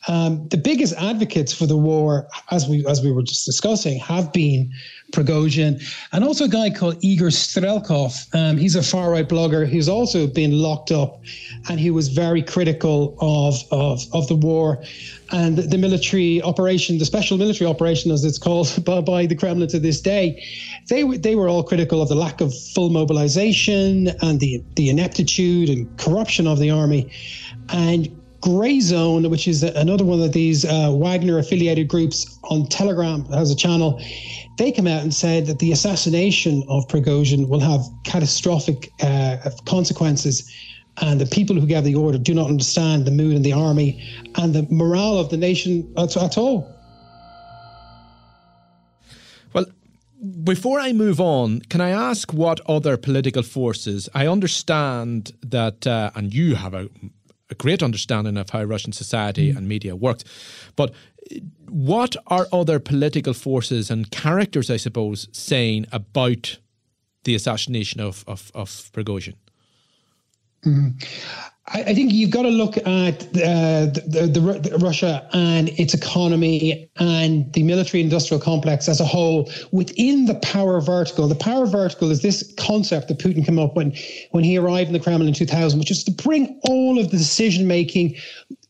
Um, 0.08 0.48
the 0.50 0.58
biggest 0.58 0.94
advocates 0.98 1.51
for 1.51 1.66
the 1.66 1.78
war, 1.78 2.28
as 2.51 2.68
we 2.68 2.86
as 2.86 3.01
we 3.01 3.12
were 3.12 3.24
just 3.24 3.48
discussing, 3.48 3.98
have 4.00 4.32
been 4.34 4.72
Prigozhin, 5.12 5.82
and 6.12 6.24
also 6.24 6.46
a 6.46 6.50
guy 6.50 6.70
called 6.70 6.98
Igor 7.03 7.30
Strelkov. 7.30 8.34
Um, 8.34 8.58
he's 8.58 8.75
a 8.75 8.84
far 8.84 9.12
right 9.12 9.27
blogger 9.27 9.68
who's 9.68 9.89
also 9.89 10.27
been 10.27 10.51
locked 10.51 10.91
up, 10.91 11.22
and 11.70 11.80
he 11.80 11.91
was 11.91 12.08
very 12.10 12.41
critical 12.41 13.18
of 13.20 13.63
of, 13.72 14.03
of 14.13 14.27
the 14.27 14.36
war 14.36 14.84
and 15.32 15.58
the 15.58 15.77
military 15.77 16.41
operation, 16.41 16.98
the 16.98 17.06
special 17.06 17.38
military 17.38 17.70
operation, 17.70 18.12
as 18.12 18.25
it's 18.25 18.38
called 18.38 18.68
by, 18.86 19.01
by 19.01 19.25
the 19.25 19.36
Kremlin 19.36 19.70
to 19.70 19.80
this 19.80 20.01
day. 20.01 20.44
They 20.89 21.03
they 21.03 21.36
were 21.36 21.50
all 21.50 21.63
critical 21.63 22.01
of 22.01 22.10
the 22.10 22.15
lack 22.15 22.41
of 22.41 22.53
full 22.74 22.89
mobilization 22.89 24.10
and 24.22 24.39
the 24.39 24.63
the 24.75 24.89
ineptitude 24.89 25.70
and 25.70 25.98
corruption 25.98 26.48
of 26.48 26.60
the 26.60 26.70
army, 26.70 27.12
and 27.70 28.21
Grayzone, 28.42 29.30
which 29.30 29.48
is 29.48 29.64
another 29.64 30.04
one 30.04 30.22
of 30.22 30.34
these 30.34 30.66
uh, 30.66 30.92
Wagner 30.92 31.38
affiliated 31.38 31.88
groups 31.88 32.40
on 32.46 32.68
Telegram, 32.68 33.24
has 33.26 33.52
a 33.52 33.56
channel 33.56 34.02
they 34.62 34.72
came 34.72 34.86
out 34.86 35.02
and 35.02 35.14
said 35.14 35.48
that 35.48 35.58
the 35.58 35.72
assassination 35.72 36.64
of 36.68 36.88
Prigozhin 36.88 37.48
will 37.48 37.60
have 37.60 37.82
catastrophic 38.04 38.92
uh, 39.02 39.38
consequences. 39.66 40.52
And 40.98 41.20
the 41.20 41.26
people 41.26 41.56
who 41.56 41.66
gave 41.66 41.84
the 41.84 41.96
order 41.96 42.18
do 42.18 42.34
not 42.34 42.48
understand 42.48 43.06
the 43.06 43.12
mood 43.12 43.36
in 43.36 43.42
the 43.42 43.54
army 43.54 44.04
and 44.36 44.54
the 44.54 44.68
morale 44.70 45.18
of 45.18 45.30
the 45.30 45.38
nation 45.38 45.92
at, 45.98 46.16
at 46.18 46.38
all. 46.38 46.70
Well, 49.54 49.66
before 50.44 50.80
I 50.80 50.92
move 50.94 51.20
on, 51.20 51.62
can 51.62 51.82
I 51.82 51.90
ask 51.90 52.32
what 52.34 52.60
other 52.68 52.98
political 52.98 53.42
forces? 53.42 54.10
I 54.14 54.28
understand 54.28 55.32
that, 55.42 55.88
uh, 55.88 56.12
and 56.14 56.34
you 56.34 56.56
have 56.56 56.74
a, 56.74 56.90
a, 57.51 57.55
great 57.55 57.84
understanding 57.84 58.38
of 58.38 58.50
how 58.50 58.63
Russian 58.63 58.93
society 58.93 59.51
mm. 59.51 59.58
and 59.58 59.67
media 59.67 59.96
works, 59.96 60.24
but 60.75 60.93
what 61.70 62.15
are 62.27 62.48
other 62.51 62.79
political 62.79 63.34
forces 63.34 63.89
and 63.89 64.10
characters, 64.12 64.70
I 64.70 64.77
suppose, 64.77 65.27
saying 65.31 65.86
about 65.91 66.58
the 67.24 67.36
assassination 67.36 68.01
of, 68.01 68.24
of, 68.27 68.51
of 68.53 68.70
Prigozhin? 68.93 69.36
Mm-hmm. 70.65 70.89
I, 71.68 71.82
I, 71.84 71.94
think 71.94 72.12
you've 72.12 72.30
got 72.30 72.44
to 72.44 72.50
look 72.50 72.77
at 72.77 72.86
uh, 72.88 73.88
the, 73.88 74.30
the, 74.32 74.70
the, 74.70 74.77
Russia 74.77 75.27
and 75.34 75.70
its 75.70 75.94
economy 75.94 76.89
and 76.98 77.51
the 77.53 77.63
military-industrial 77.63 78.41
complex 78.41 78.88
as 78.88 79.00
a 79.00 79.06
whole 79.06 79.51
within 79.72 80.25
the 80.25 80.36
power 80.36 80.80
vertical. 80.82 81.27
The 81.27 81.36
power 81.36 81.65
vertical 81.65 82.12
is 82.12 82.22
this 82.22 82.53
concept 82.58 83.08
that 83.08 83.20
Putin 83.20 83.46
came 83.46 83.58
up 83.58 83.75
when 83.75 83.94
when 84.32 84.44
he 84.44 84.58
arrived 84.58 84.88
in 84.88 84.94
the 84.94 85.00
Kremlin 85.00 85.27
in 85.27 85.34
2000, 85.34 85.80
which 85.80 85.91
is 85.91 86.03
to 86.03 86.12
bring 86.12 86.60
all 86.70 87.00
of 87.00 87.10
the 87.10 87.18
decision 87.18 87.68
making 87.68 88.15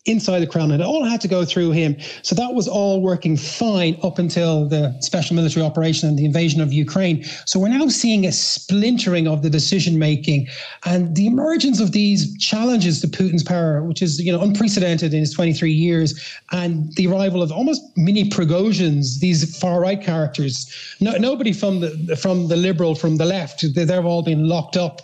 inside 0.06 0.40
the 0.40 0.48
Kremlin. 0.48 0.82
It 0.82 0.86
all 0.86 1.04
had 1.04 1.22
to 1.22 1.28
go 1.28 1.46
through 1.46 1.72
him. 1.72 1.96
So 2.24 2.34
that 2.36 2.54
was 2.54 2.68
all 2.68 3.02
working 3.02 3.38
fine 3.38 3.98
up 4.02 4.18
until 4.18 4.68
the 4.68 5.00
special 5.00 5.36
military 5.36 5.64
operation 5.64 6.10
and 6.10 6.18
the 6.18 6.26
invasion 6.26 6.60
of 6.60 6.74
Ukraine. 6.74 7.24
So 7.46 7.60
we're 7.60 7.70
now 7.70 7.88
seeing 7.88 8.26
a 8.26 8.32
splintering 8.32 9.28
of 9.28 9.44
the 9.44 9.50
decision 9.50 10.00
making 10.00 10.48
and 10.86 11.16
the 11.16 11.28
emergence 11.28 11.80
of 11.80 11.92
these 11.92 12.36
challenges 12.40 13.00
to 13.02 13.08
Putin's 13.08 13.44
power, 13.44 13.84
which 13.84 14.02
is 14.02 14.20
you 14.20 14.32
know 14.32 14.42
unprecedented 14.42 15.14
in 15.14 15.20
his 15.20 15.34
23 15.34 15.72
years, 15.72 16.20
and 16.52 16.92
the 16.96 17.06
arrival 17.08 17.44
of 17.44 17.52
almost 17.52 17.82
mini 17.96 18.30
Prigozhins, 18.30 19.20
these 19.20 19.58
far 19.60 19.82
right 19.82 20.02
characters. 20.02 20.96
No, 21.00 21.12
nobody 21.18 21.54
from 21.54 21.82
the 21.82 22.18
from 22.20 22.48
the 22.48 22.58
liberal 22.58 22.96
from 22.96 23.18
the 23.18 23.26
left. 23.26 23.64
They've 23.76 24.06
all 24.06 24.24
been 24.24 24.48
locked 24.48 24.78
up 24.78 25.02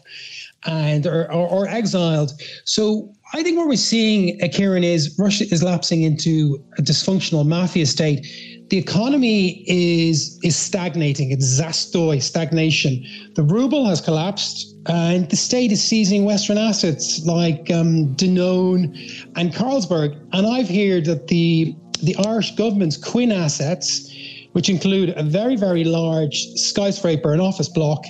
and 0.65 1.05
or, 1.05 1.31
or, 1.31 1.47
or 1.47 1.67
exiled. 1.67 2.31
So 2.65 3.13
I 3.33 3.43
think 3.43 3.57
what 3.57 3.67
we're 3.67 3.75
seeing, 3.75 4.41
uh, 4.41 4.45
Ciarán, 4.45 4.83
is 4.83 5.17
Russia 5.19 5.45
is 5.51 5.61
lapsing 5.61 6.03
into 6.03 6.63
a 6.77 6.81
dysfunctional 6.81 7.45
mafia 7.45 7.85
state. 7.85 8.25
The 8.69 8.77
economy 8.77 9.63
is 9.67 10.39
is 10.43 10.55
stagnating. 10.55 11.31
It's 11.31 11.45
zastoi, 11.45 12.21
stagnation. 12.21 13.05
The 13.35 13.43
ruble 13.43 13.85
has 13.87 13.99
collapsed, 13.99 14.75
and 14.85 15.29
the 15.29 15.35
state 15.35 15.71
is 15.71 15.83
seizing 15.83 16.23
Western 16.25 16.57
assets 16.57 17.25
like 17.25 17.69
um, 17.71 18.15
Danone 18.15 18.95
and 19.35 19.53
Carlsberg. 19.53 20.17
And 20.31 20.47
I've 20.47 20.69
heard 20.69 21.05
that 21.05 21.27
the 21.27 21.75
the 22.01 22.15
Irish 22.25 22.55
government's 22.55 22.97
Quinn 22.97 23.31
assets, 23.31 24.09
which 24.53 24.69
include 24.69 25.09
a 25.17 25.23
very 25.23 25.57
very 25.57 25.83
large 25.83 26.45
skyscraper, 26.55 27.33
an 27.33 27.41
office 27.41 27.69
block, 27.69 28.05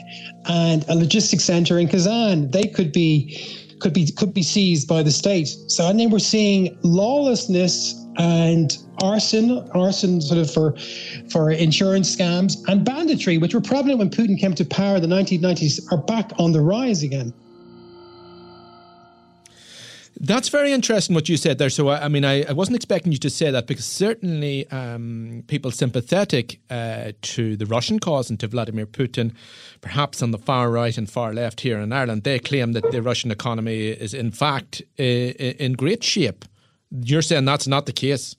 and 0.46 0.86
a 0.90 0.96
logistics 0.96 1.44
center 1.44 1.80
in 1.80 1.88
Kazan, 1.88 2.52
they 2.52 2.68
could 2.68 2.92
be 2.92 3.36
could 3.80 3.94
be 3.94 4.12
could 4.12 4.34
be 4.34 4.44
seized 4.44 4.88
by 4.88 5.04
the 5.04 5.12
state. 5.12 5.48
So 5.68 5.88
and 5.88 6.00
then 6.00 6.10
we're 6.10 6.20
seeing 6.20 6.78
lawlessness 6.84 8.06
and 8.18 8.76
arson, 9.02 9.70
arson 9.74 10.22
sort 10.22 10.40
of 10.40 10.52
for 10.52 10.76
for 11.30 11.52
insurance 11.52 12.16
scams 12.16 12.56
and 12.68 12.84
banditry, 12.84 13.38
which 13.38 13.54
were 13.54 13.62
prevalent 13.62 14.00
when 14.00 14.10
Putin 14.10 14.40
came 14.40 14.54
to 14.56 14.66
power 14.66 14.96
in 14.96 15.02
the 15.02 15.08
1990s, 15.08 15.92
are 15.92 15.98
back 15.98 16.32
on 16.40 16.52
the 16.52 16.62
rise 16.62 17.04
again. 17.04 17.34
That's 20.20 20.50
very 20.50 20.72
interesting 20.72 21.14
what 21.14 21.30
you 21.30 21.38
said 21.38 21.60
there. 21.60 21.70
So, 21.70 21.90
I, 21.90 22.08
mean, 22.08 22.26
I, 22.26 22.44
I, 22.44 22.52
wasn't 22.54 22.76
expecting 22.76 23.12
you 23.12 23.20
to 23.20 23.30
say 23.30 23.52
that 23.52 23.68
because 23.68 23.86
certainly 23.86 24.68
um, 24.72 25.44
people 25.48 25.70
sympathetic 25.70 26.60
uh, 26.72 27.12
to 27.22 27.56
the 27.56 27.68
Russian 27.68 28.00
cause 28.00 28.30
and 28.30 28.40
to 28.40 28.48
Vladimir 28.48 28.88
Putin, 28.88 29.34
perhaps 29.82 30.24
on 30.24 30.32
the 30.32 30.40
far 30.40 30.72
right 30.72 30.98
and 30.98 31.10
far 31.10 31.34
left 31.34 31.62
here 31.62 31.80
in 31.80 31.94
Ireland, 31.94 32.24
they 32.24 32.40
claim 32.40 32.72
that 32.74 32.92
the 32.92 33.02
Russian 33.02 33.30
economy 33.30 33.90
is 33.90 34.14
in 34.14 34.32
fact 34.32 34.82
in 34.98 35.74
great 35.74 36.04
shape. 36.04 36.46
You're 36.90 37.22
saying 37.22 37.46
that's 37.46 37.68
not 37.68 37.86
the 37.86 37.94
case. 37.94 38.36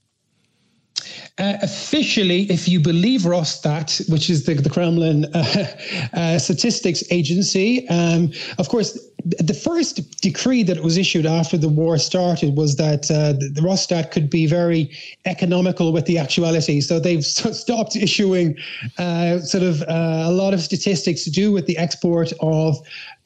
Uh, 1.39 1.57
officially, 1.63 2.51
if 2.51 2.69
you 2.69 2.81
believe 2.81 3.21
Rosstat, 3.23 4.11
which 4.11 4.29
is 4.29 4.45
the, 4.45 4.55
the 4.55 4.71
Kremlin 4.71 5.25
uh, 5.35 5.67
uh, 6.13 6.39
statistics 6.39 7.05
agency, 7.11 7.89
um, 7.89 8.33
of 8.59 8.69
course, 8.69 8.99
the 9.25 9.55
first 9.55 10.21
decree 10.21 10.63
that 10.63 10.83
was 10.83 10.97
issued 10.97 11.27
after 11.27 11.59
the 11.59 11.69
war 11.69 11.99
started 11.99 12.57
was 12.57 12.77
that 12.77 13.11
uh, 13.11 13.33
the, 13.33 13.61
Rosstat 13.61 14.11
could 14.11 14.31
be 14.31 14.47
very 14.47 14.91
economical 15.27 15.93
with 15.93 16.07
the 16.07 16.19
actuality. 16.19 16.81
So 16.81 16.99
they've 17.01 17.25
stopped 17.25 17.97
issuing 17.97 18.57
uh, 18.99 19.41
sort 19.41 19.65
of 19.65 19.83
uh, 19.83 20.25
a 20.25 20.33
lot 20.33 20.55
of 20.55 20.61
statistics 20.61 21.25
to 21.25 21.31
do 21.31 21.53
with 21.53 21.67
the 21.67 21.77
export 21.77 22.33
of 22.41 22.79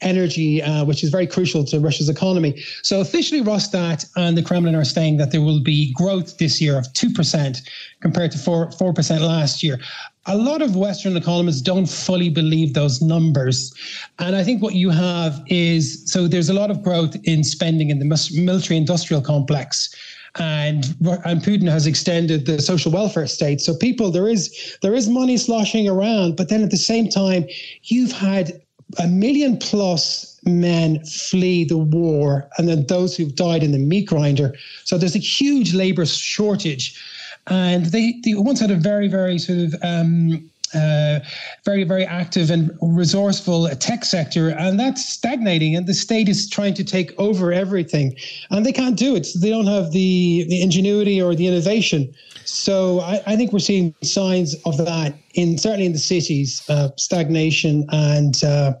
energy, 0.03 0.61
uh, 0.61 0.85
which 0.85 1.03
is 1.03 1.09
very 1.09 1.27
crucial 1.27 1.63
to 1.65 1.79
Russia's 1.79 2.09
economy. 2.09 2.61
So 2.81 3.01
officially, 3.01 3.41
Rosstat 3.41 4.09
and 4.15 4.37
the 4.37 4.43
Kremlin 4.43 4.75
are 4.75 4.85
saying 4.85 5.17
that 5.17 5.31
there 5.31 5.41
will 5.41 5.61
be 5.61 5.93
growth 5.93 6.37
this 6.37 6.61
year 6.61 6.77
of 6.77 6.85
2% 6.93 7.61
compared 8.01 8.31
to 8.31 8.37
4, 8.37 8.69
4% 8.69 9.19
last 9.21 9.63
year. 9.63 9.79
A 10.25 10.37
lot 10.37 10.61
of 10.61 10.75
Western 10.75 11.17
economists 11.17 11.61
don't 11.61 11.85
fully 11.85 12.29
believe 12.29 12.73
those 12.73 13.01
numbers. 13.01 13.73
And 14.19 14.35
I 14.35 14.43
think 14.43 14.61
what 14.61 14.73
you 14.73 14.89
have 14.89 15.41
is 15.47 16.09
so 16.09 16.27
there's 16.27 16.49
a 16.49 16.53
lot 16.53 16.71
of 16.71 16.81
growth 16.81 17.15
in 17.23 17.43
spending 17.43 17.89
in 17.89 17.99
the 17.99 18.29
military 18.33 18.77
industrial 18.77 19.21
complex 19.21 19.93
and 20.39 20.95
and 21.25 21.41
Putin 21.41 21.69
has 21.69 21.85
extended 21.85 22.45
the 22.45 22.61
social 22.61 22.91
welfare 22.91 23.27
state. 23.27 23.61
So 23.61 23.75
people, 23.75 24.11
there 24.11 24.27
is 24.27 24.77
there 24.81 24.95
is 24.95 25.07
money 25.07 25.37
sloshing 25.37 25.87
around, 25.87 26.35
but 26.35 26.49
then 26.49 26.63
at 26.63 26.71
the 26.71 26.77
same 26.77 27.07
time, 27.07 27.45
you've 27.83 28.11
had 28.11 28.59
a 28.99 29.07
million 29.07 29.57
plus 29.57 30.39
men 30.45 31.03
flee 31.05 31.63
the 31.63 31.77
war, 31.77 32.49
and 32.57 32.67
then 32.67 32.85
those 32.87 33.15
who've 33.15 33.35
died 33.35 33.63
in 33.63 33.71
the 33.71 33.79
meat 33.79 34.07
grinder. 34.07 34.53
So 34.83 34.97
there's 34.97 35.15
a 35.15 35.19
huge 35.19 35.73
labor 35.73 36.05
shortage, 36.05 36.99
and 37.47 37.87
they, 37.87 38.19
they 38.23 38.33
once 38.35 38.59
had 38.59 38.71
a 38.71 38.75
very 38.75 39.07
very 39.07 39.39
sort 39.39 39.59
of 39.59 39.75
um, 39.83 40.49
uh, 40.75 41.19
very, 41.65 41.83
very 41.83 42.05
active 42.05 42.49
and 42.49 42.71
resourceful 42.81 43.69
tech 43.79 44.05
sector, 44.05 44.49
and 44.49 44.79
that's 44.79 45.03
stagnating. 45.05 45.75
And 45.75 45.87
the 45.87 45.93
state 45.93 46.29
is 46.29 46.49
trying 46.49 46.73
to 46.75 46.83
take 46.83 47.13
over 47.19 47.51
everything, 47.51 48.15
and 48.49 48.65
they 48.65 48.71
can't 48.71 48.97
do 48.97 49.15
it. 49.15 49.25
So 49.25 49.39
they 49.39 49.49
don't 49.49 49.67
have 49.67 49.91
the, 49.91 50.45
the 50.49 50.61
ingenuity 50.61 51.21
or 51.21 51.35
the 51.35 51.47
innovation. 51.47 52.13
So 52.45 52.99
I, 53.01 53.21
I 53.25 53.35
think 53.35 53.53
we're 53.53 53.59
seeing 53.59 53.95
signs 54.03 54.55
of 54.65 54.77
that 54.77 55.15
in 55.33 55.57
certainly 55.57 55.85
in 55.85 55.93
the 55.93 55.99
cities, 55.99 56.63
uh, 56.69 56.89
stagnation 56.97 57.85
and. 57.91 58.43
Uh, 58.43 58.73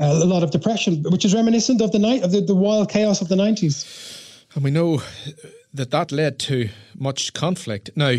a 0.00 0.24
lot 0.24 0.44
of 0.44 0.52
depression, 0.52 1.02
which 1.10 1.24
is 1.24 1.34
reminiscent 1.34 1.80
of 1.80 1.90
the 1.90 1.98
night 1.98 2.22
of 2.22 2.30
the, 2.30 2.40
the 2.40 2.54
wild 2.54 2.88
chaos 2.88 3.20
of 3.20 3.26
the 3.26 3.34
nineties. 3.34 3.84
And 4.54 4.62
we 4.62 4.70
know 4.70 5.02
that 5.74 5.90
that 5.90 6.10
led 6.10 6.38
to 6.38 6.68
much 6.96 7.32
conflict. 7.34 7.90
Now, 7.94 8.16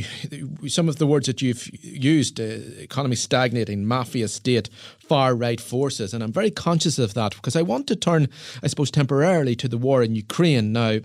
some 0.68 0.88
of 0.88 0.98
the 0.98 1.08
words 1.08 1.27
that 1.27 1.41
you've 1.41 1.68
used, 1.84 2.39
uh, 2.39 2.44
economy 2.77 3.15
stagnating, 3.15 3.86
mafia 3.86 4.27
state, 4.27 4.70
far 5.00 5.36
right 5.36 5.60
forces, 5.60 6.13
and 6.13 6.24
I'm 6.24 6.32
very 6.32 6.51
conscious 6.51 7.00
of 7.00 7.15
that 7.15 7.36
because 7.36 7.56
I 7.56 7.62
want 7.63 7.88
to 7.88 7.96
turn, 7.96 8.29
I 8.62 8.68
suppose, 8.68 8.91
temporarily 8.91 9.56
to 9.58 9.68
the 9.68 9.77
war 9.77 10.03
in 10.03 10.15
Ukraine. 10.15 10.72
Now, 10.72 11.00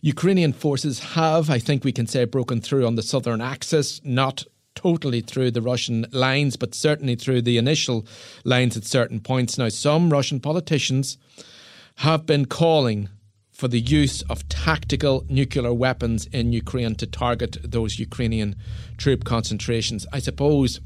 Ukrainian 0.00 0.52
forces 0.52 1.00
have, 1.14 1.50
I 1.50 1.58
think 1.58 1.84
we 1.84 1.92
can 1.92 2.06
say, 2.06 2.24
broken 2.24 2.60
through 2.60 2.86
on 2.86 2.94
the 2.94 3.02
southern 3.02 3.40
axis, 3.40 4.00
not 4.04 4.44
totally 4.74 5.20
through 5.20 5.50
the 5.50 5.60
Russian 5.60 6.06
lines, 6.12 6.56
but 6.56 6.74
certainly 6.74 7.16
through 7.16 7.42
the 7.42 7.58
initial 7.58 8.06
lines 8.44 8.76
at 8.76 8.84
certain 8.84 9.20
points. 9.20 9.58
Now, 9.58 9.68
some 9.68 10.10
Russian 10.10 10.40
politicians 10.40 11.18
have 11.96 12.24
been 12.24 12.46
calling 12.46 13.08
for 13.60 13.68
the 13.68 13.78
use 13.78 14.22
of 14.22 14.48
tactical 14.48 15.22
nuclear 15.28 15.74
weapons 15.74 16.24
in 16.32 16.50
Ukraine 16.50 16.94
to 16.94 17.06
target 17.06 17.58
those 17.62 17.98
Ukrainian 17.98 18.56
troop 18.96 19.22
concentrations. 19.24 20.06
I 20.14 20.18
suppose 20.18 20.80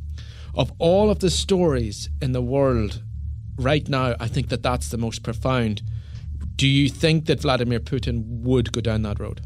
of 0.57 0.73
all 0.81 1.09
of 1.09 1.21
the 1.21 1.31
stories 1.31 2.09
in 2.21 2.33
the 2.33 2.43
world 2.43 3.01
right 3.57 3.89
now, 3.89 4.17
I 4.19 4.27
think 4.27 4.49
that 4.49 4.65
that's 4.65 4.89
the 4.89 4.99
most 4.99 5.23
profound. 5.23 5.83
Do 6.57 6.67
you 6.67 6.89
think 6.89 7.27
that 7.27 7.43
Vladimir 7.43 7.79
Putin 7.79 8.25
would 8.43 8.73
go 8.73 8.81
down 8.81 9.03
that 9.03 9.21
road? 9.21 9.41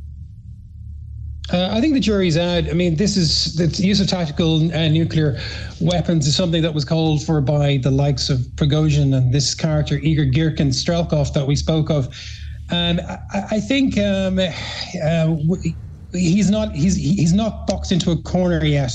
Uh, 1.53 1.69
I 1.71 1.83
think 1.83 1.93
the 1.93 2.01
jury's 2.01 2.39
out. 2.39 2.65
I 2.71 2.73
mean, 2.73 2.97
this 2.97 3.19
is 3.19 3.57
the 3.57 3.69
use 3.87 4.01
of 4.01 4.07
tactical 4.07 4.75
uh, 4.75 4.89
nuclear 4.89 5.39
weapons 5.83 6.27
is 6.27 6.35
something 6.35 6.63
that 6.63 6.73
was 6.73 6.87
called 6.87 7.23
for 7.27 7.43
by 7.43 7.79
the 7.83 7.91
likes 7.91 8.31
of 8.31 8.39
Prigozhin 8.57 9.15
and 9.15 9.35
this 9.35 9.55
character 9.55 9.97
Igor 9.97 10.27
Girkin 10.27 10.73
Strelkov 10.73 11.35
that 11.35 11.47
we 11.47 11.57
spoke 11.57 11.91
of 11.91 12.09
and 12.71 13.01
I, 13.01 13.19
I 13.53 13.61
think 13.61 13.99
um, 13.99 14.39
uh, 14.39 15.35
he's 16.13 16.51
not 16.51 16.73
he's 16.73 16.97
he's 16.97 17.33
not 17.33 17.67
boxed 17.67 17.93
into 17.93 18.11
a 18.11 18.23
corner 18.23 18.65
yet. 18.65 18.93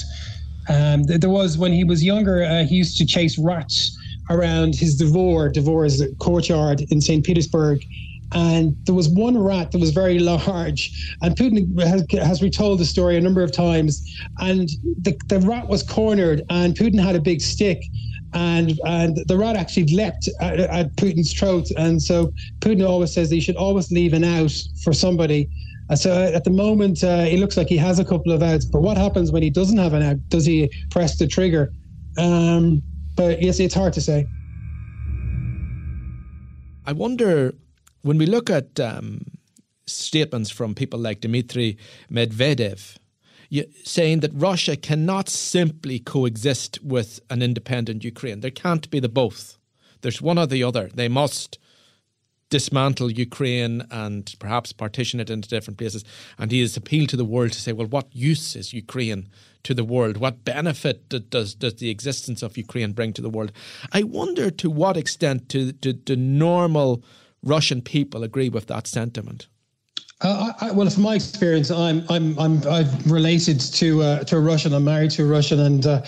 Um, 0.70 1.04
there 1.04 1.30
was 1.30 1.58
when 1.58 1.74
he 1.74 1.84
was 1.84 2.04
younger, 2.04 2.44
uh, 2.44 2.64
he 2.64 2.76
used 2.76 2.98
to 2.98 3.06
chase 3.06 3.38
rats 3.38 3.98
around 4.30 4.76
his 4.76 5.00
is 5.02 6.02
a 6.02 6.16
courtyard 6.16 6.82
in 6.90 7.02
St. 7.02 7.26
Petersburg. 7.26 7.80
And 8.36 8.76
there 8.86 8.96
was 8.96 9.10
one 9.10 9.38
rat 9.38 9.72
that 9.72 9.78
was 9.78 9.92
very 9.92 10.18
large, 10.18 11.16
and 11.22 11.36
Putin 11.36 11.80
has, 11.80 12.04
has 12.12 12.42
retold 12.42 12.80
the 12.80 12.86
story 12.86 13.16
a 13.16 13.22
number 13.22 13.44
of 13.44 13.52
times. 13.52 14.04
And 14.40 14.70
the, 15.02 15.16
the 15.30 15.40
rat 15.42 15.68
was 15.68 15.84
cornered, 15.84 16.42
and 16.50 16.74
Putin 16.74 17.00
had 17.00 17.16
a 17.16 17.22
big 17.22 17.42
stick, 17.42 17.80
and 18.34 18.80
and 18.86 19.18
the 19.28 19.38
rat 19.38 19.56
actually 19.56 19.86
leapt 19.96 20.30
at, 20.42 20.60
at, 20.60 20.96
Putin's 20.96 21.34
throat. 21.34 21.70
And 21.78 22.02
so 22.02 22.32
Putin 22.60 22.88
always 22.88 23.14
says 23.14 23.30
that 23.30 23.36
you 23.36 23.42
should 23.42 23.56
always 23.56 23.92
leave 23.92 24.14
an 24.14 24.24
out 24.24 24.54
for 24.84 24.94
somebody. 24.94 25.50
Uh, 25.90 25.96
so 25.96 26.12
at 26.12 26.44
the 26.44 26.50
moment, 26.50 27.04
uh, 27.04 27.26
it 27.28 27.40
looks 27.40 27.58
like 27.58 27.68
he 27.68 27.78
has 27.78 28.00
a 28.00 28.06
couple 28.06 28.32
of 28.32 28.42
outs. 28.42 28.66
But 28.66 28.82
what 28.82 28.98
happens 28.98 29.32
when 29.32 29.44
he 29.44 29.50
doesn't 29.50 29.78
have 29.78 29.94
an 29.94 30.02
out? 30.02 30.18
Does 30.30 30.46
he 30.46 30.72
press 30.90 31.18
the 31.18 31.28
trigger? 31.28 31.72
Um, 32.18 32.82
but 33.16 33.42
yes, 33.42 33.60
it's 33.60 33.76
hard 33.76 33.94
to 33.94 34.02
say. 34.02 34.26
I 36.86 36.92
wonder 36.94 37.54
when 38.02 38.18
we 38.18 38.26
look 38.26 38.50
at 38.50 38.80
um, 38.80 39.26
statements 39.86 40.50
from 40.50 40.76
people 40.76 41.00
like 41.00 41.22
Dmitry 41.22 41.78
Medvedev 42.12 42.98
saying 43.84 44.22
that 44.22 44.32
Russia 44.34 44.76
cannot 44.76 45.30
simply 45.30 46.00
coexist 46.00 46.84
with 46.84 47.20
an 47.30 47.42
independent 47.42 48.04
Ukraine. 48.04 48.40
There 48.40 48.52
can't 48.52 48.90
be 48.90 49.00
the 49.00 49.10
both. 49.10 49.58
There's 50.02 50.22
one 50.22 50.38
or 50.38 50.48
the 50.48 50.64
other. 50.64 50.90
They 50.94 51.08
must 51.08 51.60
dismantle 52.50 53.12
Ukraine 53.12 53.84
and 53.90 54.36
perhaps 54.38 54.74
partition 54.74 55.20
it 55.20 55.32
into 55.32 55.50
different 55.50 55.80
places. 55.80 56.06
And 56.38 56.52
he 56.52 56.62
has 56.62 56.78
appealed 56.78 57.10
to 57.10 57.18
the 57.18 57.26
world 57.26 57.52
to 57.54 57.60
say, 57.60 57.74
well, 57.74 57.88
what 57.88 58.16
use 58.16 58.56
is 58.56 58.74
Ukraine 58.74 59.28
to 59.64 59.74
the 59.74 59.84
world? 59.84 60.18
What 60.18 60.46
benefit 60.46 61.10
does 61.10 61.56
does 61.56 61.76
the 61.76 61.90
existence 61.90 62.44
of 62.44 62.56
Ukraine 62.56 62.92
bring 62.92 63.12
to 63.14 63.24
the 63.24 63.30
world? 63.30 63.52
I 63.92 64.04
wonder 64.04 64.52
to 64.52 64.70
what 64.70 64.98
extent 64.98 65.48
do, 65.48 65.72
do, 65.72 65.94
do 65.94 66.16
normal 66.16 67.04
Russian 67.42 67.82
people 67.82 68.24
agree 68.24 68.50
with 68.50 68.68
that 68.68 68.86
sentiment. 68.88 69.48
Uh, 70.24 70.54
I, 70.62 70.72
well, 70.72 70.90
from 70.90 71.04
my 71.04 71.16
experience, 71.16 71.70
I'm 71.70 72.06
I'm 72.10 72.40
I'm 72.40 72.66
I've 72.66 73.12
related 73.12 73.60
to 73.60 74.02
uh, 74.02 74.24
to 74.24 74.38
a 74.38 74.40
Russian. 74.40 74.74
I'm 74.74 74.86
married 74.86 75.12
to 75.12 75.24
a 75.24 75.26
Russian, 75.26 75.60
and 75.60 75.86
uh, 75.86 76.02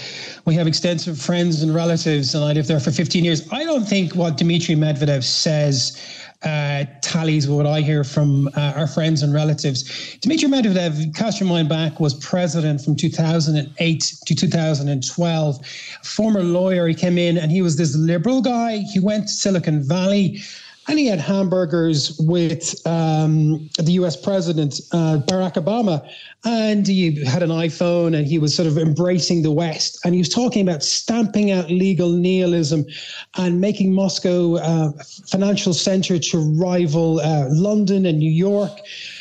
we 0.45 0.55
have 0.55 0.67
extensive 0.67 1.19
friends 1.19 1.61
and 1.61 1.75
relatives. 1.75 2.33
And 2.33 2.43
I 2.45 2.53
lived 2.53 2.69
there 2.69 2.79
for 2.79 2.91
15 2.91 3.25
years. 3.25 3.51
I 3.51 3.65
don't 3.65 3.83
think 3.83 4.15
what 4.15 4.37
Dmitry 4.37 4.75
Medvedev 4.75 5.21
says 5.21 6.01
uh, 6.43 6.85
tallies 7.01 7.47
with 7.47 7.57
what 7.57 7.65
I 7.65 7.81
hear 7.81 8.05
from 8.05 8.47
uh, 8.55 8.73
our 8.77 8.87
friends 8.87 9.21
and 9.21 9.33
relatives. 9.33 10.17
Dmitry 10.21 10.47
Medvedev, 10.47 11.13
cast 11.13 11.41
your 11.41 11.49
mind 11.49 11.67
back, 11.67 11.99
was 11.99 12.13
president 12.13 12.81
from 12.81 12.95
2008 12.95 14.13
to 14.25 14.35
2012. 14.35 15.67
Former 16.03 16.43
lawyer, 16.43 16.87
he 16.87 16.93
came 16.93 17.17
in 17.17 17.37
and 17.37 17.51
he 17.51 17.61
was 17.61 17.75
this 17.75 17.95
liberal 17.97 18.41
guy. 18.41 18.77
He 18.77 18.99
went 18.99 19.27
to 19.27 19.33
Silicon 19.33 19.83
Valley 19.83 20.41
and 20.87 20.99
he 20.99 21.07
had 21.07 21.19
hamburgers 21.19 22.15
with 22.19 22.75
um, 22.85 23.69
the 23.77 23.93
US 23.93 24.15
president, 24.15 24.81
uh, 24.91 25.19
Barack 25.27 25.53
Obama. 25.53 26.07
And 26.43 26.85
he 26.85 27.23
had 27.25 27.41
an 27.41 27.49
iPhone 27.49 28.15
and 28.15 28.27
he 28.27 28.37
was 28.37 28.53
sort 28.53 28.67
of 28.67 28.77
embracing 28.77 29.41
the 29.41 29.51
West. 29.51 29.99
And 30.05 30.13
he 30.13 30.19
was 30.19 30.29
talking 30.29 30.67
about 30.67 30.83
stamping 30.83 31.51
out 31.51 31.71
legal 31.71 32.09
nihilism 32.09 32.85
and 33.37 33.59
making 33.59 33.93
Moscow 33.93 34.57
a 34.57 34.93
financial 35.27 35.73
center 35.73 36.19
to 36.19 36.37
rival 36.37 37.19
uh, 37.19 37.47
London 37.49 38.05
and 38.05 38.19
New 38.19 38.31
York. 38.31 38.71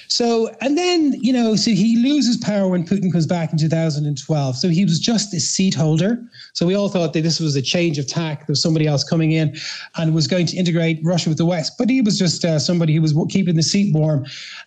So, 0.08 0.54
and 0.60 0.76
then, 0.76 1.14
you 1.20 1.32
know, 1.32 1.56
so 1.56 1.70
he 1.70 1.96
loses 2.02 2.36
power 2.36 2.68
when 2.68 2.84
Putin 2.84 3.10
comes 3.12 3.26
back 3.26 3.52
in 3.52 3.58
2012. 3.58 4.56
So 4.56 4.68
he 4.68 4.84
was 4.84 4.98
just 4.98 5.32
this 5.32 5.48
seat 5.48 5.74
holder. 5.74 6.22
So 6.52 6.66
we 6.66 6.74
all 6.74 6.88
thought 6.88 7.12
that 7.14 7.22
this 7.22 7.40
was 7.40 7.56
a 7.56 7.62
change 7.62 7.98
of 7.98 8.06
tack. 8.06 8.40
There 8.40 8.52
was 8.52 8.62
somebody 8.62 8.86
else 8.86 9.04
coming 9.04 9.32
in 9.32 9.56
and 9.96 10.14
was 10.14 10.26
going 10.26 10.46
to 10.46 10.56
integrate 10.56 11.00
Russia 11.02 11.28
with 11.28 11.38
the 11.38 11.46
West. 11.46 11.74
But 11.78 11.90
he 11.90 12.00
was 12.00 12.18
just 12.18 12.44
uh, 12.44 12.58
somebody 12.58 12.94
who 12.94 13.02
was 13.02 13.14
keeping 13.28 13.56
the 13.56 13.62
seat 13.62 13.94
warm. 13.94 14.26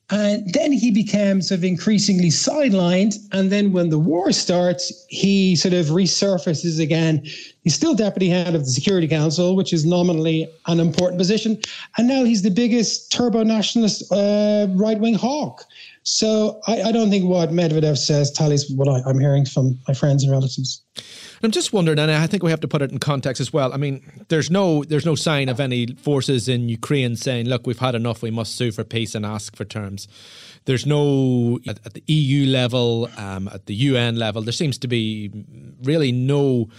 And 0.09 0.53
then 0.53 0.71
he 0.71 0.91
became 0.91 1.41
sort 1.41 1.59
of 1.59 1.63
increasingly 1.63 2.29
sidelined. 2.29 3.15
And 3.31 3.51
then 3.51 3.71
when 3.71 3.89
the 3.89 3.99
war 3.99 4.31
starts, 4.31 5.05
he 5.09 5.55
sort 5.55 5.73
of 5.73 5.87
resurfaces 5.87 6.79
again 6.79 7.23
He's 7.67 7.75
still 7.75 7.95
deputy 7.95 8.29
head 8.29 8.55
of 8.55 8.63
the 8.63 8.71
Security 8.71 9.09
Council, 9.09 9.53
which 9.53 9.73
is 9.73 9.85
nominally 9.85 10.49
an 10.67 10.79
important 10.79 11.19
position. 11.19 11.59
And 11.97 12.07
now 12.07 12.23
he's 12.23 12.41
the 12.41 12.49
biggest 12.49 13.11
turbo 13.11 13.43
nationalist 13.43 14.09
uh, 14.09 14.67
right 14.75 14.97
wing 14.97 15.15
hawk. 15.27 15.65
So 16.03 16.61
I, 16.67 16.83
I, 16.83 16.91
don't 16.91 17.09
think 17.09 17.25
what 17.25 17.49
Medvedev 17.49 17.97
says 17.97 18.31
tallies 18.31 18.71
what 18.71 18.87
I, 18.87 19.01
I'm 19.07 19.19
hearing 19.19 19.45
from 19.45 19.77
my 19.87 19.93
friends 19.93 20.23
and 20.23 20.31
relatives. 20.31 20.81
I'm 21.43 21.51
just 21.51 21.73
wondering, 21.73 21.99
and 21.99 22.09
I 22.09 22.25
think 22.27 22.43
we 22.43 22.49
have 22.49 22.61
to 22.61 22.67
put 22.67 22.81
it 22.81 22.91
in 22.91 22.97
context 22.97 23.39
as 23.39 23.53
well. 23.53 23.73
I 23.73 23.77
mean, 23.77 24.01
there's 24.29 24.49
no 24.49 24.83
there's 24.83 25.05
no 25.05 25.15
sign 25.15 25.49
of 25.49 25.59
any 25.59 25.87
forces 25.87 26.47
in 26.47 26.69
Ukraine 26.69 27.15
saying, 27.15 27.47
"Look, 27.47 27.67
we've 27.67 27.77
had 27.77 27.93
enough. 27.93 28.21
We 28.21 28.31
must 28.31 28.55
sue 28.55 28.71
for 28.71 28.83
peace 28.83 29.13
and 29.13 29.25
ask 29.25 29.55
for 29.55 29.65
terms." 29.65 30.07
There's 30.65 30.85
no 30.85 31.59
at, 31.67 31.79
at 31.85 31.93
the 31.93 32.03
EU 32.07 32.47
level, 32.47 33.09
um, 33.17 33.47
at 33.49 33.67
the 33.67 33.75
UN 33.75 34.15
level. 34.15 34.41
There 34.41 34.51
seems 34.51 34.77
to 34.79 34.87
be 34.87 35.31
really 35.83 36.11
no 36.11 36.69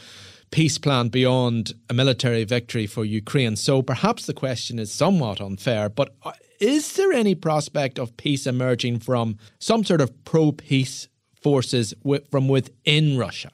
peace 0.50 0.78
plan 0.78 1.08
beyond 1.08 1.74
a 1.88 1.94
military 1.94 2.44
victory 2.44 2.86
for 2.86 3.04
Ukraine. 3.04 3.56
So 3.56 3.82
perhaps 3.82 4.26
the 4.26 4.34
question 4.34 4.78
is 4.78 4.92
somewhat 4.92 5.40
unfair, 5.40 5.88
but 5.88 6.14
is 6.60 6.94
there 6.94 7.12
any 7.12 7.34
prospect 7.34 7.98
of 7.98 8.16
peace 8.16 8.46
emerging 8.46 9.00
from 9.00 9.38
some 9.58 9.84
sort 9.84 10.00
of 10.00 10.24
pro 10.24 10.52
peace 10.52 11.08
forces 11.40 11.94
from 12.30 12.48
within 12.48 13.16
Russia? 13.16 13.50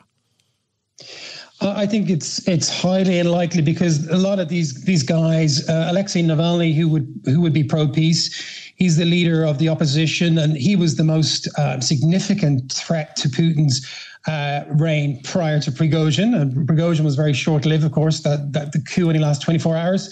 Uh, 1.61 1.73
I 1.77 1.87
think 1.87 2.11
it's 2.11 2.47
it's 2.49 2.69
highly 2.69 3.19
unlikely 3.19 3.63
because 3.63 4.09
a 4.09 4.17
lot 4.17 4.39
of 4.39 4.49
these 4.49 4.85
these 4.85 5.03
guys, 5.03 5.69
uh, 5.69 5.89
Alexei 5.91 6.23
Navalny, 6.23 6.75
who 6.75 6.89
would 6.89 7.21
who 7.27 7.41
would 7.41 7.53
be 7.53 7.63
pro 7.63 7.89
peace, 7.89 8.73
he's 8.77 8.97
the 8.97 9.05
leader 9.05 9.45
of 9.45 9.59
the 9.59 9.69
opposition, 9.69 10.39
and 10.39 10.57
he 10.57 10.77
was 10.77 10.97
the 10.97 11.05
most 11.05 11.49
uh, 11.59 11.81
significant 11.81 12.73
threat 12.73 13.17
to 13.17 13.29
Putin's 13.29 13.87
uh, 14.27 14.65
reign 14.69 15.21
prior 15.23 15.61
to 15.61 15.71
Prigozhin. 15.71 16.35
And 16.41 16.67
Prigozhin 16.67 17.05
was 17.05 17.15
very 17.15 17.35
short 17.35 17.67
lived, 17.67 17.85
of 17.85 17.93
course, 17.93 18.21
that, 18.21 18.53
that 18.53 18.73
the 18.73 18.81
coup 18.81 19.09
only 19.09 19.19
lasted 19.19 19.45
24 19.45 19.77
hours. 19.77 20.11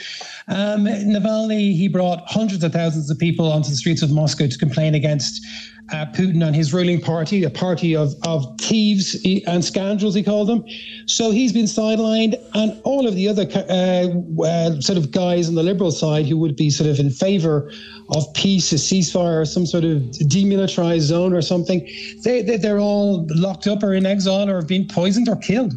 Um, 0.48 0.87
Navalny, 0.87 1.74
he 1.74 1.88
brought 1.88 2.22
hundreds 2.26 2.64
of 2.64 2.72
thousands 2.72 3.11
of 3.11 3.18
people 3.18 3.50
onto 3.50 3.70
the 3.70 3.76
streets 3.76 4.02
of 4.02 4.11
Moscow 4.11 4.46
to 4.46 4.59
complain 4.59 4.94
against 4.94 5.44
uh, 5.92 6.07
Putin 6.07 6.44
and 6.44 6.55
his 6.55 6.72
ruling 6.72 7.00
party, 7.00 7.44
a 7.44 7.50
party 7.50 7.94
of, 7.94 8.14
of 8.24 8.46
thieves 8.61 9.16
and 9.46 9.64
scoundrels, 9.64 10.14
he 10.14 10.22
called 10.22 10.48
them. 10.48 10.64
So 11.07 11.31
he's 11.31 11.52
been 11.52 11.66
sidelined, 11.66 12.35
and 12.55 12.81
all 12.85 13.07
of 13.07 13.14
the 13.14 13.28
other 13.28 13.46
uh, 13.55 14.42
uh, 14.44 14.81
sort 14.81 14.98
of 14.98 15.11
guys 15.11 15.48
on 15.48 15.55
the 15.55 15.62
liberal 15.62 15.90
side 15.90 16.26
who 16.26 16.37
would 16.38 16.57
be 16.57 16.70
sort 16.70 16.88
of 16.88 16.98
in 16.98 17.11
favor 17.11 17.70
of 18.11 18.33
peace, 18.35 18.72
a 18.72 18.76
ceasefire, 18.76 19.42
or 19.42 19.44
some 19.44 19.66
sort 19.66 19.85
of 19.85 20.02
demilitarized 20.28 21.00
zone 21.00 21.33
or 21.33 21.42
something, 21.42 21.81
they, 22.24 22.42
they, 22.42 22.57
they're 22.57 22.81
all 22.81 23.26
locked 23.31 23.66
up 23.66 23.83
or 23.83 23.94
in 23.94 24.07
exile 24.07 24.48
or 24.48 24.57
have 24.57 24.68
been 24.68 24.87
poisoned 24.87 25.28
or 25.28 25.37
killed. 25.37 25.74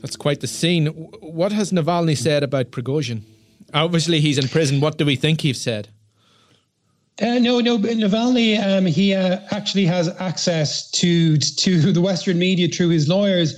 That's 0.00 0.16
quite 0.16 0.40
the 0.40 0.46
scene. 0.46 0.86
What 0.86 1.52
has 1.52 1.72
Navalny 1.72 2.16
said 2.16 2.42
about 2.42 2.70
Prigozhin? 2.70 3.22
Obviously, 3.76 4.20
he's 4.20 4.38
in 4.38 4.48
prison. 4.48 4.80
What 4.80 4.96
do 4.96 5.04
we 5.04 5.16
think 5.16 5.42
he's 5.42 5.60
said? 5.60 5.88
Uh, 7.20 7.38
no, 7.38 7.60
no. 7.60 7.78
Navalny, 7.78 8.58
um, 8.62 8.86
he 8.86 9.14
uh, 9.14 9.38
actually 9.50 9.84
has 9.84 10.08
access 10.18 10.90
to 10.92 11.36
to 11.36 11.92
the 11.92 12.00
Western 12.00 12.38
media 12.38 12.68
through 12.68 12.88
his 12.88 13.06
lawyers, 13.06 13.54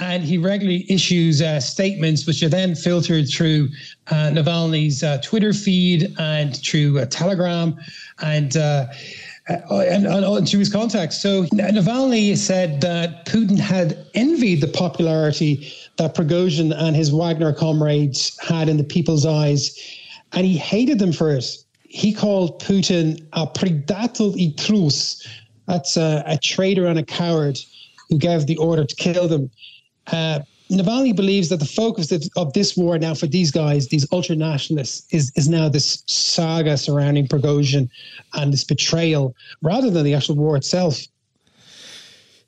and 0.00 0.24
he 0.24 0.36
regularly 0.36 0.84
issues 0.88 1.40
uh, 1.40 1.60
statements 1.60 2.26
which 2.26 2.42
are 2.42 2.48
then 2.48 2.74
filtered 2.74 3.28
through 3.28 3.68
uh, 4.08 4.30
Navalny's 4.32 5.04
uh, 5.04 5.18
Twitter 5.22 5.52
feed 5.52 6.12
and 6.18 6.56
through 6.56 6.98
uh, 6.98 7.06
Telegram, 7.06 7.78
and. 8.20 8.56
And, 9.48 10.06
and, 10.06 10.46
to 10.46 10.58
his 10.60 10.72
contacts. 10.72 11.20
So 11.20 11.46
Navalny 11.46 12.36
said 12.36 12.80
that 12.82 13.26
Putin 13.26 13.58
had 13.58 14.06
envied 14.14 14.60
the 14.60 14.68
popularity 14.68 15.68
that 15.96 16.14
Prigozhin 16.14 16.74
and 16.76 16.96
his 16.96 17.10
Wagner 17.10 17.52
comrades 17.52 18.36
had 18.40 18.68
in 18.68 18.76
the 18.76 18.84
people's 18.84 19.26
eyes, 19.26 19.76
and 20.32 20.46
he 20.46 20.56
hated 20.56 20.98
them 20.98 21.12
for 21.12 21.30
it 21.30 21.44
he 21.92 22.12
called 22.12 22.60
Putin 22.62 23.22
a 23.34 23.46
predator 23.46 24.32
i 24.34 24.54
trus. 24.56 25.26
That's 25.68 25.96
a, 25.98 26.24
a, 26.26 26.38
traitor 26.38 26.86
and 26.86 26.98
a 26.98 27.04
coward 27.04 27.58
who 28.08 28.18
gave 28.18 28.46
the 28.46 28.56
order 28.56 28.84
to 28.84 28.96
kill 28.96 29.28
them. 29.28 29.50
Uh, 30.06 30.40
Navalny 30.70 31.14
believes 31.14 31.50
that 31.50 31.60
the 31.60 31.66
focus 31.66 32.10
of, 32.10 32.24
of, 32.36 32.54
this 32.54 32.76
war 32.78 32.98
now 32.98 33.14
for 33.14 33.26
these 33.26 33.50
guys, 33.50 33.88
these 33.88 34.06
ultra 34.10 34.34
nationalists, 34.34 35.06
is, 35.12 35.30
is 35.36 35.50
now 35.50 35.68
this 35.68 36.02
saga 36.06 36.78
surrounding 36.78 37.28
Prigozhin 37.28 37.90
and 38.32 38.54
this 38.54 38.64
betrayal 38.64 39.36
rather 39.60 39.90
than 39.90 40.04
the 40.04 40.14
actual 40.14 40.36
war 40.36 40.56
itself. 40.56 41.06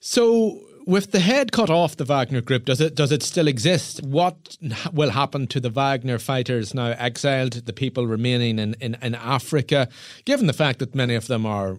So, 0.00 0.58
with 0.86 1.12
the 1.12 1.20
head 1.20 1.52
cut 1.52 1.70
off 1.70 1.96
the 1.96 2.04
Wagner 2.04 2.40
group, 2.40 2.64
does 2.64 2.80
it 2.80 2.94
does 2.94 3.12
it 3.12 3.22
still 3.22 3.48
exist? 3.48 4.02
What 4.02 4.56
will 4.92 5.10
happen 5.10 5.46
to 5.48 5.60
the 5.60 5.70
Wagner 5.70 6.18
fighters 6.18 6.74
now 6.74 6.94
exiled, 6.98 7.52
the 7.66 7.72
people 7.72 8.06
remaining 8.06 8.58
in, 8.58 8.74
in, 8.80 8.96
in 9.00 9.14
Africa, 9.14 9.88
given 10.24 10.46
the 10.46 10.52
fact 10.52 10.78
that 10.80 10.94
many 10.94 11.14
of 11.14 11.26
them 11.26 11.46
are 11.46 11.78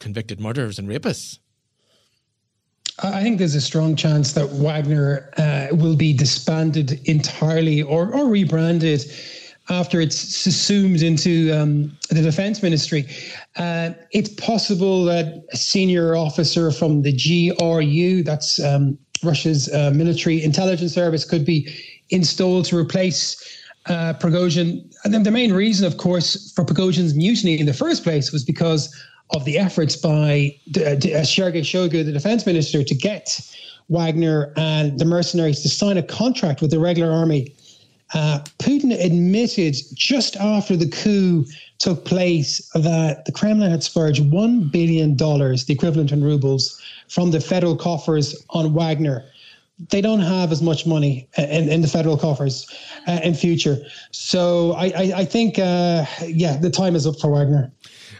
convicted 0.00 0.40
murderers 0.40 0.78
and 0.78 0.88
rapists? 0.88 1.38
I 3.02 3.22
think 3.22 3.38
there's 3.38 3.54
a 3.54 3.60
strong 3.60 3.96
chance 3.96 4.32
that 4.34 4.48
Wagner 4.50 5.32
uh, 5.38 5.68
will 5.74 5.96
be 5.96 6.12
disbanded 6.12 7.00
entirely 7.08 7.82
or, 7.82 8.12
or 8.12 8.28
rebranded 8.28 9.04
after 9.72 10.00
it's 10.00 10.16
subsumed 10.16 11.02
into 11.02 11.50
um, 11.52 11.96
the 12.10 12.22
defense 12.22 12.62
ministry. 12.62 13.06
Uh, 13.56 13.90
it's 14.12 14.28
possible 14.28 15.04
that 15.04 15.44
a 15.52 15.56
senior 15.56 16.14
officer 16.14 16.70
from 16.70 17.02
the 17.02 17.12
GRU, 17.12 18.22
that's 18.22 18.60
um, 18.62 18.98
Russia's 19.24 19.72
uh, 19.72 19.90
military 19.94 20.42
intelligence 20.42 20.92
service, 20.92 21.24
could 21.24 21.44
be 21.44 21.68
installed 22.10 22.66
to 22.66 22.76
replace 22.76 23.42
uh, 23.86 24.14
Prigozhin. 24.20 24.84
And 25.04 25.14
then 25.14 25.22
the 25.22 25.30
main 25.30 25.52
reason, 25.52 25.86
of 25.86 25.96
course, 25.96 26.52
for 26.52 26.64
Prigozhin's 26.64 27.14
mutiny 27.14 27.58
in 27.58 27.66
the 27.66 27.74
first 27.74 28.04
place 28.04 28.30
was 28.30 28.44
because 28.44 28.94
of 29.30 29.44
the 29.44 29.58
efforts 29.58 29.96
by 29.96 30.54
uh, 30.76 31.24
Sergei 31.24 31.62
Shoigu, 31.62 32.04
the 32.04 32.12
defense 32.12 32.44
minister, 32.44 32.84
to 32.84 32.94
get 32.94 33.40
Wagner 33.88 34.52
and 34.56 34.98
the 34.98 35.04
mercenaries 35.04 35.62
to 35.62 35.68
sign 35.68 35.96
a 35.96 36.02
contract 36.02 36.60
with 36.60 36.70
the 36.70 36.78
regular 36.78 37.10
army 37.10 37.54
uh, 38.14 38.40
Putin 38.58 38.92
admitted 39.04 39.76
just 39.94 40.36
after 40.36 40.76
the 40.76 40.88
coup 40.88 41.46
took 41.78 42.04
place 42.04 42.70
that 42.74 43.24
the 43.24 43.32
Kremlin 43.32 43.70
had 43.70 43.80
spurged 43.80 44.30
$1 44.30 44.70
billion, 44.70 45.16
the 45.16 45.64
equivalent 45.68 46.12
in 46.12 46.22
rubles, 46.22 46.80
from 47.08 47.30
the 47.30 47.40
federal 47.40 47.76
coffers 47.76 48.36
on 48.50 48.72
Wagner. 48.72 49.24
They 49.90 50.00
don't 50.00 50.20
have 50.20 50.52
as 50.52 50.62
much 50.62 50.86
money 50.86 51.28
in, 51.36 51.68
in 51.68 51.80
the 51.80 51.88
federal 51.88 52.16
coffers 52.16 52.66
uh, 53.06 53.20
in 53.22 53.34
future. 53.34 53.78
So 54.10 54.72
I, 54.72 54.86
I, 54.86 55.12
I 55.16 55.24
think, 55.24 55.58
uh, 55.58 56.04
yeah, 56.26 56.56
the 56.56 56.70
time 56.70 56.94
is 56.94 57.06
up 57.06 57.18
for 57.20 57.30
Wagner. 57.30 57.72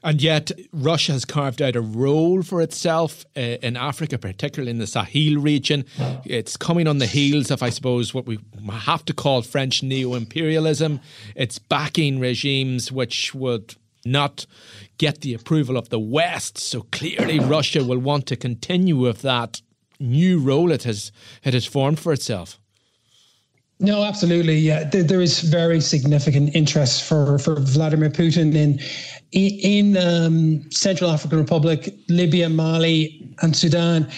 And 0.04 0.20
yet, 0.20 0.50
Russia 0.72 1.12
has 1.12 1.24
carved 1.24 1.62
out 1.62 1.76
a 1.76 1.80
role 1.80 2.42
for 2.42 2.60
itself 2.60 3.24
uh, 3.36 3.40
in 3.40 3.76
Africa, 3.76 4.18
particularly 4.18 4.70
in 4.72 4.78
the 4.78 4.86
Sahel 4.86 5.40
region. 5.40 5.84
It's 6.24 6.56
coming 6.56 6.88
on 6.88 6.98
the 6.98 7.06
heels 7.06 7.52
of, 7.52 7.62
I 7.62 7.70
suppose, 7.70 8.12
what 8.12 8.26
we 8.26 8.40
have 8.70 9.04
to 9.04 9.14
call 9.14 9.42
French 9.42 9.82
neo 9.82 10.14
imperialism. 10.14 11.00
It's 11.36 11.60
backing 11.60 12.18
regimes 12.18 12.90
which 12.90 13.32
would 13.32 13.76
not 14.04 14.46
get 14.98 15.20
the 15.20 15.34
approval 15.34 15.76
of 15.76 15.90
the 15.90 16.00
West. 16.00 16.58
So 16.58 16.82
clearly, 16.90 17.38
Russia 17.38 17.84
will 17.84 18.00
want 18.00 18.26
to 18.26 18.36
continue 18.36 18.96
with 18.96 19.22
that 19.22 19.62
new 20.02 20.38
role 20.38 20.70
it 20.70 20.82
has, 20.82 21.12
it 21.44 21.54
has 21.54 21.64
formed 21.64 21.98
for 22.00 22.12
itself. 22.12 22.58
No, 23.82 24.04
absolutely. 24.04 24.58
Yeah, 24.58 24.84
there 24.84 25.20
is 25.20 25.40
very 25.40 25.80
significant 25.80 26.54
interest 26.54 27.02
for, 27.02 27.38
for 27.38 27.58
Vladimir 27.58 28.10
Putin 28.10 28.54
in 28.54 28.78
in 29.32 29.96
um, 29.96 30.70
Central 30.70 31.10
African 31.10 31.38
Republic, 31.38 31.92
Libya, 32.08 32.48
Mali, 32.48 33.34
and 33.40 33.56
Sudan. 33.56 34.08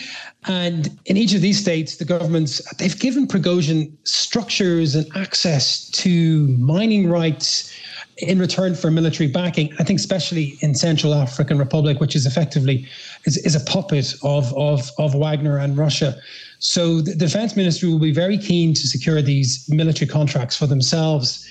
And 0.47 0.90
in 1.07 1.16
each 1.16 1.33
of 1.33 1.40
these 1.40 1.59
states, 1.59 1.97
the 1.97 2.05
governments 2.05 2.61
they've 2.75 2.99
given 2.99 3.27
Prigozhin 3.27 3.90
structures 4.05 4.94
and 4.94 5.07
access 5.16 5.88
to 5.90 6.49
mining 6.59 7.09
rights 7.09 7.73
in 8.18 8.38
return 8.38 8.74
for 8.74 8.90
military 8.90 9.29
backing. 9.29 9.72
I 9.79 9.85
think 9.85 9.98
especially 9.98 10.57
in 10.61 10.74
Central 10.74 11.14
African 11.14 11.59
Republic, 11.59 12.00
which 12.00 12.14
is 12.14 12.27
effectively 12.27 12.87
is, 13.24 13.37
is 13.38 13.55
a 13.55 13.61
puppet 13.61 14.14
of, 14.22 14.53
of 14.57 14.90
of 14.98 15.14
Wagner 15.14 15.59
and 15.59 15.77
Russia. 15.77 16.16
So 16.59 17.00
the 17.00 17.14
defense 17.14 17.57
ministry 17.57 17.88
will 17.88 17.98
be 17.98 18.12
very 18.12 18.38
keen 18.38 18.74
to 18.74 18.88
secure 18.88 19.20
these 19.20 19.68
military 19.68 20.09
contracts 20.09 20.57
for 20.57 20.66
themselves 20.66 21.46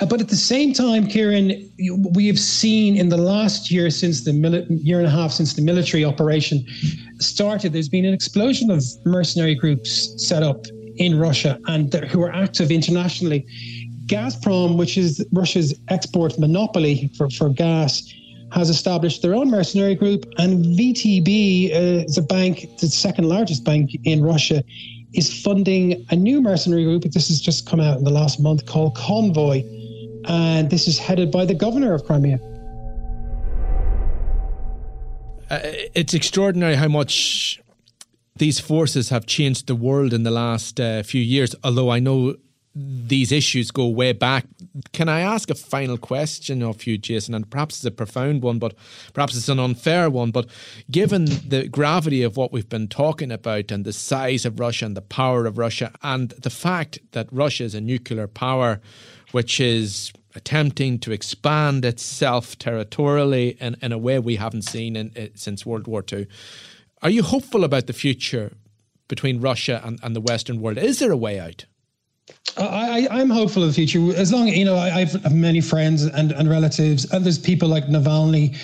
uh, 0.00 0.06
but 0.06 0.20
at 0.20 0.28
the 0.28 0.36
same 0.36 0.72
time, 0.72 1.06
Ciarán, 1.06 1.68
we 2.14 2.26
have 2.26 2.38
seen 2.38 2.96
in 2.96 3.10
the 3.10 3.18
last 3.18 3.70
year 3.70 3.90
since 3.90 4.24
the 4.24 4.30
mili- 4.30 4.66
year 4.82 4.98
and 4.98 5.06
a 5.06 5.10
half 5.10 5.32
since 5.32 5.54
the 5.54 5.62
military 5.62 6.04
operation 6.04 6.64
started, 7.18 7.72
there's 7.72 7.88
been 7.88 8.06
an 8.06 8.14
explosion 8.14 8.70
of 8.70 8.82
mercenary 9.04 9.54
groups 9.54 10.14
set 10.16 10.42
up 10.42 10.64
in 10.96 11.18
Russia 11.18 11.58
and 11.66 11.92
who 12.10 12.22
are 12.22 12.32
active 12.32 12.70
internationally. 12.70 13.46
Gazprom, 14.10 14.76
which 14.76 14.98
is 14.98 15.24
Russia's 15.32 15.78
export 15.88 16.38
monopoly 16.38 17.10
for, 17.16 17.30
for 17.30 17.48
gas, 17.48 18.12
has 18.52 18.68
established 18.68 19.22
their 19.22 19.34
own 19.34 19.50
mercenary 19.50 19.94
group, 19.94 20.26
and 20.38 20.64
VTB 20.64 21.70
uh, 21.70 22.04
is 22.04 22.18
a 22.18 22.22
bank, 22.22 22.66
the 22.78 22.88
second 22.88 23.28
largest 23.28 23.64
bank 23.64 23.90
in 24.04 24.22
Russia, 24.22 24.64
is 25.14 25.42
funding 25.42 26.04
a 26.10 26.16
new 26.16 26.42
mercenary 26.42 26.84
group. 26.84 27.02
This 27.04 27.28
has 27.28 27.40
just 27.40 27.68
come 27.68 27.80
out 27.80 27.98
in 27.98 28.04
the 28.04 28.10
last 28.10 28.40
month 28.40 28.66
called 28.66 28.96
Convoy 28.96 29.62
and 30.26 30.70
this 30.70 30.86
is 30.86 30.98
headed 30.98 31.30
by 31.30 31.44
the 31.44 31.54
governor 31.54 31.94
of 31.94 32.04
Crimea. 32.04 32.38
Uh, 35.50 35.58
it's 35.94 36.14
extraordinary 36.14 36.76
how 36.76 36.88
much 36.88 37.60
these 38.36 38.60
forces 38.60 39.08
have 39.08 39.26
changed 39.26 39.66
the 39.66 39.74
world 39.74 40.12
in 40.12 40.22
the 40.22 40.30
last 40.30 40.78
uh, 40.78 41.02
few 41.02 41.20
years, 41.20 41.54
although 41.64 41.90
I 41.90 41.98
know 41.98 42.36
these 42.74 43.32
issues 43.32 43.70
go 43.70 43.88
way 43.88 44.12
back. 44.12 44.46
Can 44.92 45.08
I 45.08 45.20
ask 45.20 45.50
a 45.50 45.54
final 45.54 45.98
question 45.98 46.62
of 46.62 46.86
you, 46.86 46.98
Jason? 46.98 47.34
And 47.34 47.50
perhaps 47.50 47.76
it's 47.76 47.84
a 47.84 47.90
profound 47.90 48.42
one, 48.42 48.60
but 48.60 48.74
perhaps 49.12 49.36
it's 49.36 49.48
an 49.48 49.58
unfair 49.58 50.08
one. 50.08 50.30
But 50.30 50.48
given 50.90 51.24
the 51.24 51.66
gravity 51.68 52.22
of 52.22 52.36
what 52.36 52.52
we've 52.52 52.68
been 52.68 52.86
talking 52.86 53.32
about 53.32 53.72
and 53.72 53.84
the 53.84 53.92
size 53.92 54.44
of 54.44 54.60
Russia 54.60 54.86
and 54.86 54.96
the 54.96 55.02
power 55.02 55.46
of 55.46 55.58
Russia, 55.58 55.92
and 56.02 56.30
the 56.30 56.50
fact 56.50 57.00
that 57.10 57.28
Russia 57.32 57.64
is 57.64 57.74
a 57.74 57.80
nuclear 57.80 58.28
power, 58.28 58.80
which 59.32 59.60
is 59.60 60.12
attempting 60.36 61.00
to 61.00 61.10
expand 61.10 61.84
itself 61.84 62.56
territorially 62.58 63.56
in, 63.60 63.76
in 63.82 63.90
a 63.90 63.98
way 63.98 64.20
we 64.20 64.36
haven't 64.36 64.62
seen 64.62 64.94
in, 64.94 65.10
in, 65.16 65.36
since 65.36 65.66
World 65.66 65.88
War 65.88 66.04
II. 66.12 66.28
Are 67.02 67.10
you 67.10 67.24
hopeful 67.24 67.64
about 67.64 67.88
the 67.88 67.92
future 67.92 68.52
between 69.08 69.40
Russia 69.40 69.80
and, 69.84 69.98
and 70.04 70.14
the 70.14 70.20
Western 70.20 70.60
world? 70.60 70.78
Is 70.78 71.00
there 71.00 71.10
a 71.10 71.16
way 71.16 71.40
out? 71.40 71.64
I, 72.56 73.06
I'm 73.10 73.30
hopeful 73.30 73.62
of 73.62 73.68
the 73.68 73.74
future. 73.74 74.14
As 74.16 74.32
long 74.32 74.48
you 74.48 74.64
know, 74.64 74.76
I, 74.76 75.04
have 75.04 75.34
many 75.34 75.60
friends 75.60 76.04
and, 76.04 76.32
and 76.32 76.48
relatives, 76.48 77.10
and 77.12 77.24
there's 77.24 77.38
people 77.38 77.68
like 77.68 77.86
Navalny, 77.86 78.56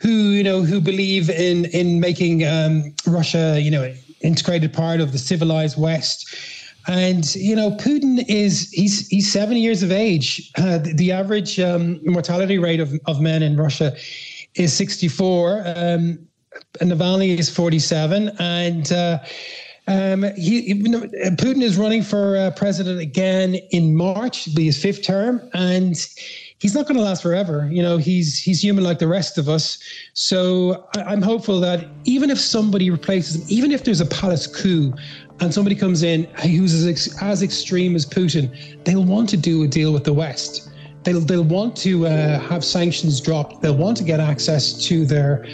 who 0.00 0.10
you 0.10 0.42
know 0.42 0.62
who 0.62 0.80
believe 0.80 1.30
in 1.30 1.66
in 1.66 2.00
making 2.00 2.46
um, 2.46 2.94
Russia, 3.06 3.58
you 3.60 3.70
know, 3.70 3.94
integrated 4.22 4.72
part 4.72 5.00
of 5.00 5.12
the 5.12 5.18
civilized 5.18 5.78
West 5.78 6.26
And 6.88 7.34
you 7.34 7.56
know, 7.56 7.72
Putin 7.72 8.24
is 8.28 8.70
he's 8.70 9.08
he's 9.08 9.30
seventy 9.30 9.60
years 9.60 9.82
of 9.82 9.90
age. 9.90 10.50
Uh, 10.56 10.78
the, 10.78 10.94
the, 10.94 11.12
average 11.12 11.58
um, 11.58 12.00
mortality 12.04 12.58
rate 12.58 12.80
of, 12.80 12.92
of 13.06 13.20
men 13.20 13.42
in 13.42 13.56
Russia 13.56 13.96
is 14.54 14.72
sixty 14.72 15.08
four. 15.08 15.62
Um, 15.66 16.18
Navalny 16.80 17.38
is 17.38 17.50
forty 17.50 17.80
seven, 17.80 18.30
and 18.38 18.92
uh, 18.92 19.18
um, 19.88 20.24
he, 20.36 20.74
Putin 20.74 21.62
is 21.62 21.76
running 21.76 22.02
for 22.02 22.36
uh, 22.36 22.50
president 22.52 23.00
again 23.00 23.54
in 23.70 23.94
March, 23.94 24.52
be 24.54 24.66
his 24.66 24.80
fifth 24.80 25.04
term, 25.04 25.40
and 25.54 25.94
he's 26.58 26.74
not 26.74 26.86
going 26.86 26.96
to 26.96 27.02
last 27.02 27.22
forever. 27.22 27.68
You 27.70 27.82
know, 27.82 27.96
he's 27.96 28.38
he's 28.38 28.62
human 28.62 28.82
like 28.82 28.98
the 28.98 29.06
rest 29.06 29.38
of 29.38 29.48
us. 29.48 29.78
So 30.14 30.88
I, 30.96 31.12
am 31.12 31.22
hopeful 31.22 31.60
that 31.60 31.86
even 32.04 32.30
if 32.30 32.40
somebody 32.40 32.90
replaces 32.90 33.36
him, 33.36 33.46
even 33.48 33.70
if 33.70 33.84
there's 33.84 34.00
a 34.00 34.06
palace 34.06 34.48
coup, 34.48 34.92
and 35.40 35.52
somebody 35.54 35.76
comes 35.76 36.02
in 36.02 36.24
who's 36.42 36.74
as, 36.84 37.16
as 37.20 37.42
extreme 37.42 37.94
as 37.94 38.06
Putin, 38.06 38.84
they'll 38.84 39.04
want 39.04 39.28
to 39.30 39.36
do 39.36 39.62
a 39.62 39.68
deal 39.68 39.92
with 39.92 40.04
the 40.04 40.12
West. 40.12 40.70
They'll 41.04 41.20
they'll 41.20 41.44
want 41.44 41.76
to 41.78 42.08
uh, 42.08 42.40
have 42.40 42.64
sanctions 42.64 43.20
dropped. 43.20 43.62
They'll 43.62 43.76
want 43.76 43.96
to 43.98 44.04
get 44.04 44.18
access 44.18 44.72
to 44.86 45.04
their 45.04 45.46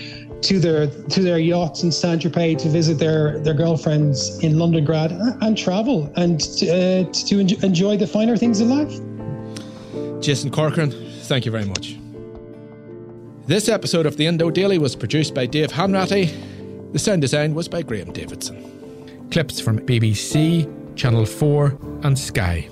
to 0.42 0.59
their 0.59 0.87
to 0.87 1.22
their 1.22 1.38
yachts 1.38 1.83
in 1.83 1.92
Saint 1.92 2.22
Tropez 2.22 2.59
to 2.59 2.68
visit 2.68 2.98
their 2.98 3.38
their 3.40 3.55
girlfriends 3.55 4.38
in 4.40 4.55
Londongrad 4.55 5.12
and 5.40 5.57
travel 5.57 6.12
and 6.16 6.40
to, 6.59 6.68
uh, 6.68 7.12
to 7.12 7.40
enjoy 7.64 7.96
the 7.96 8.07
finer 8.07 8.37
things 8.37 8.61
in 8.61 8.68
life. 8.68 10.22
Jason 10.22 10.50
Corcoran, 10.50 10.90
thank 11.22 11.44
you 11.44 11.52
very 11.52 11.64
much. 11.64 11.96
This 13.46 13.68
episode 13.68 14.07
of 14.07 14.16
the 14.16 14.26
Indo 14.26 14.50
Daily 14.50 14.78
was 14.78 14.94
produced 14.94 15.35
by 15.35 15.46
Dave 15.46 15.70
Hanratty. 15.70 16.92
The 16.92 16.98
sound 16.98 17.22
design 17.22 17.55
was 17.55 17.68
by 17.68 17.83
Graham 17.83 18.12
Davidson. 18.12 19.28
Clips 19.33 19.61
from 19.61 19.81
BBC, 19.81 20.94
Channel 20.94 21.26
4, 21.26 21.78
and 22.05 22.16
Sky. 22.16 22.68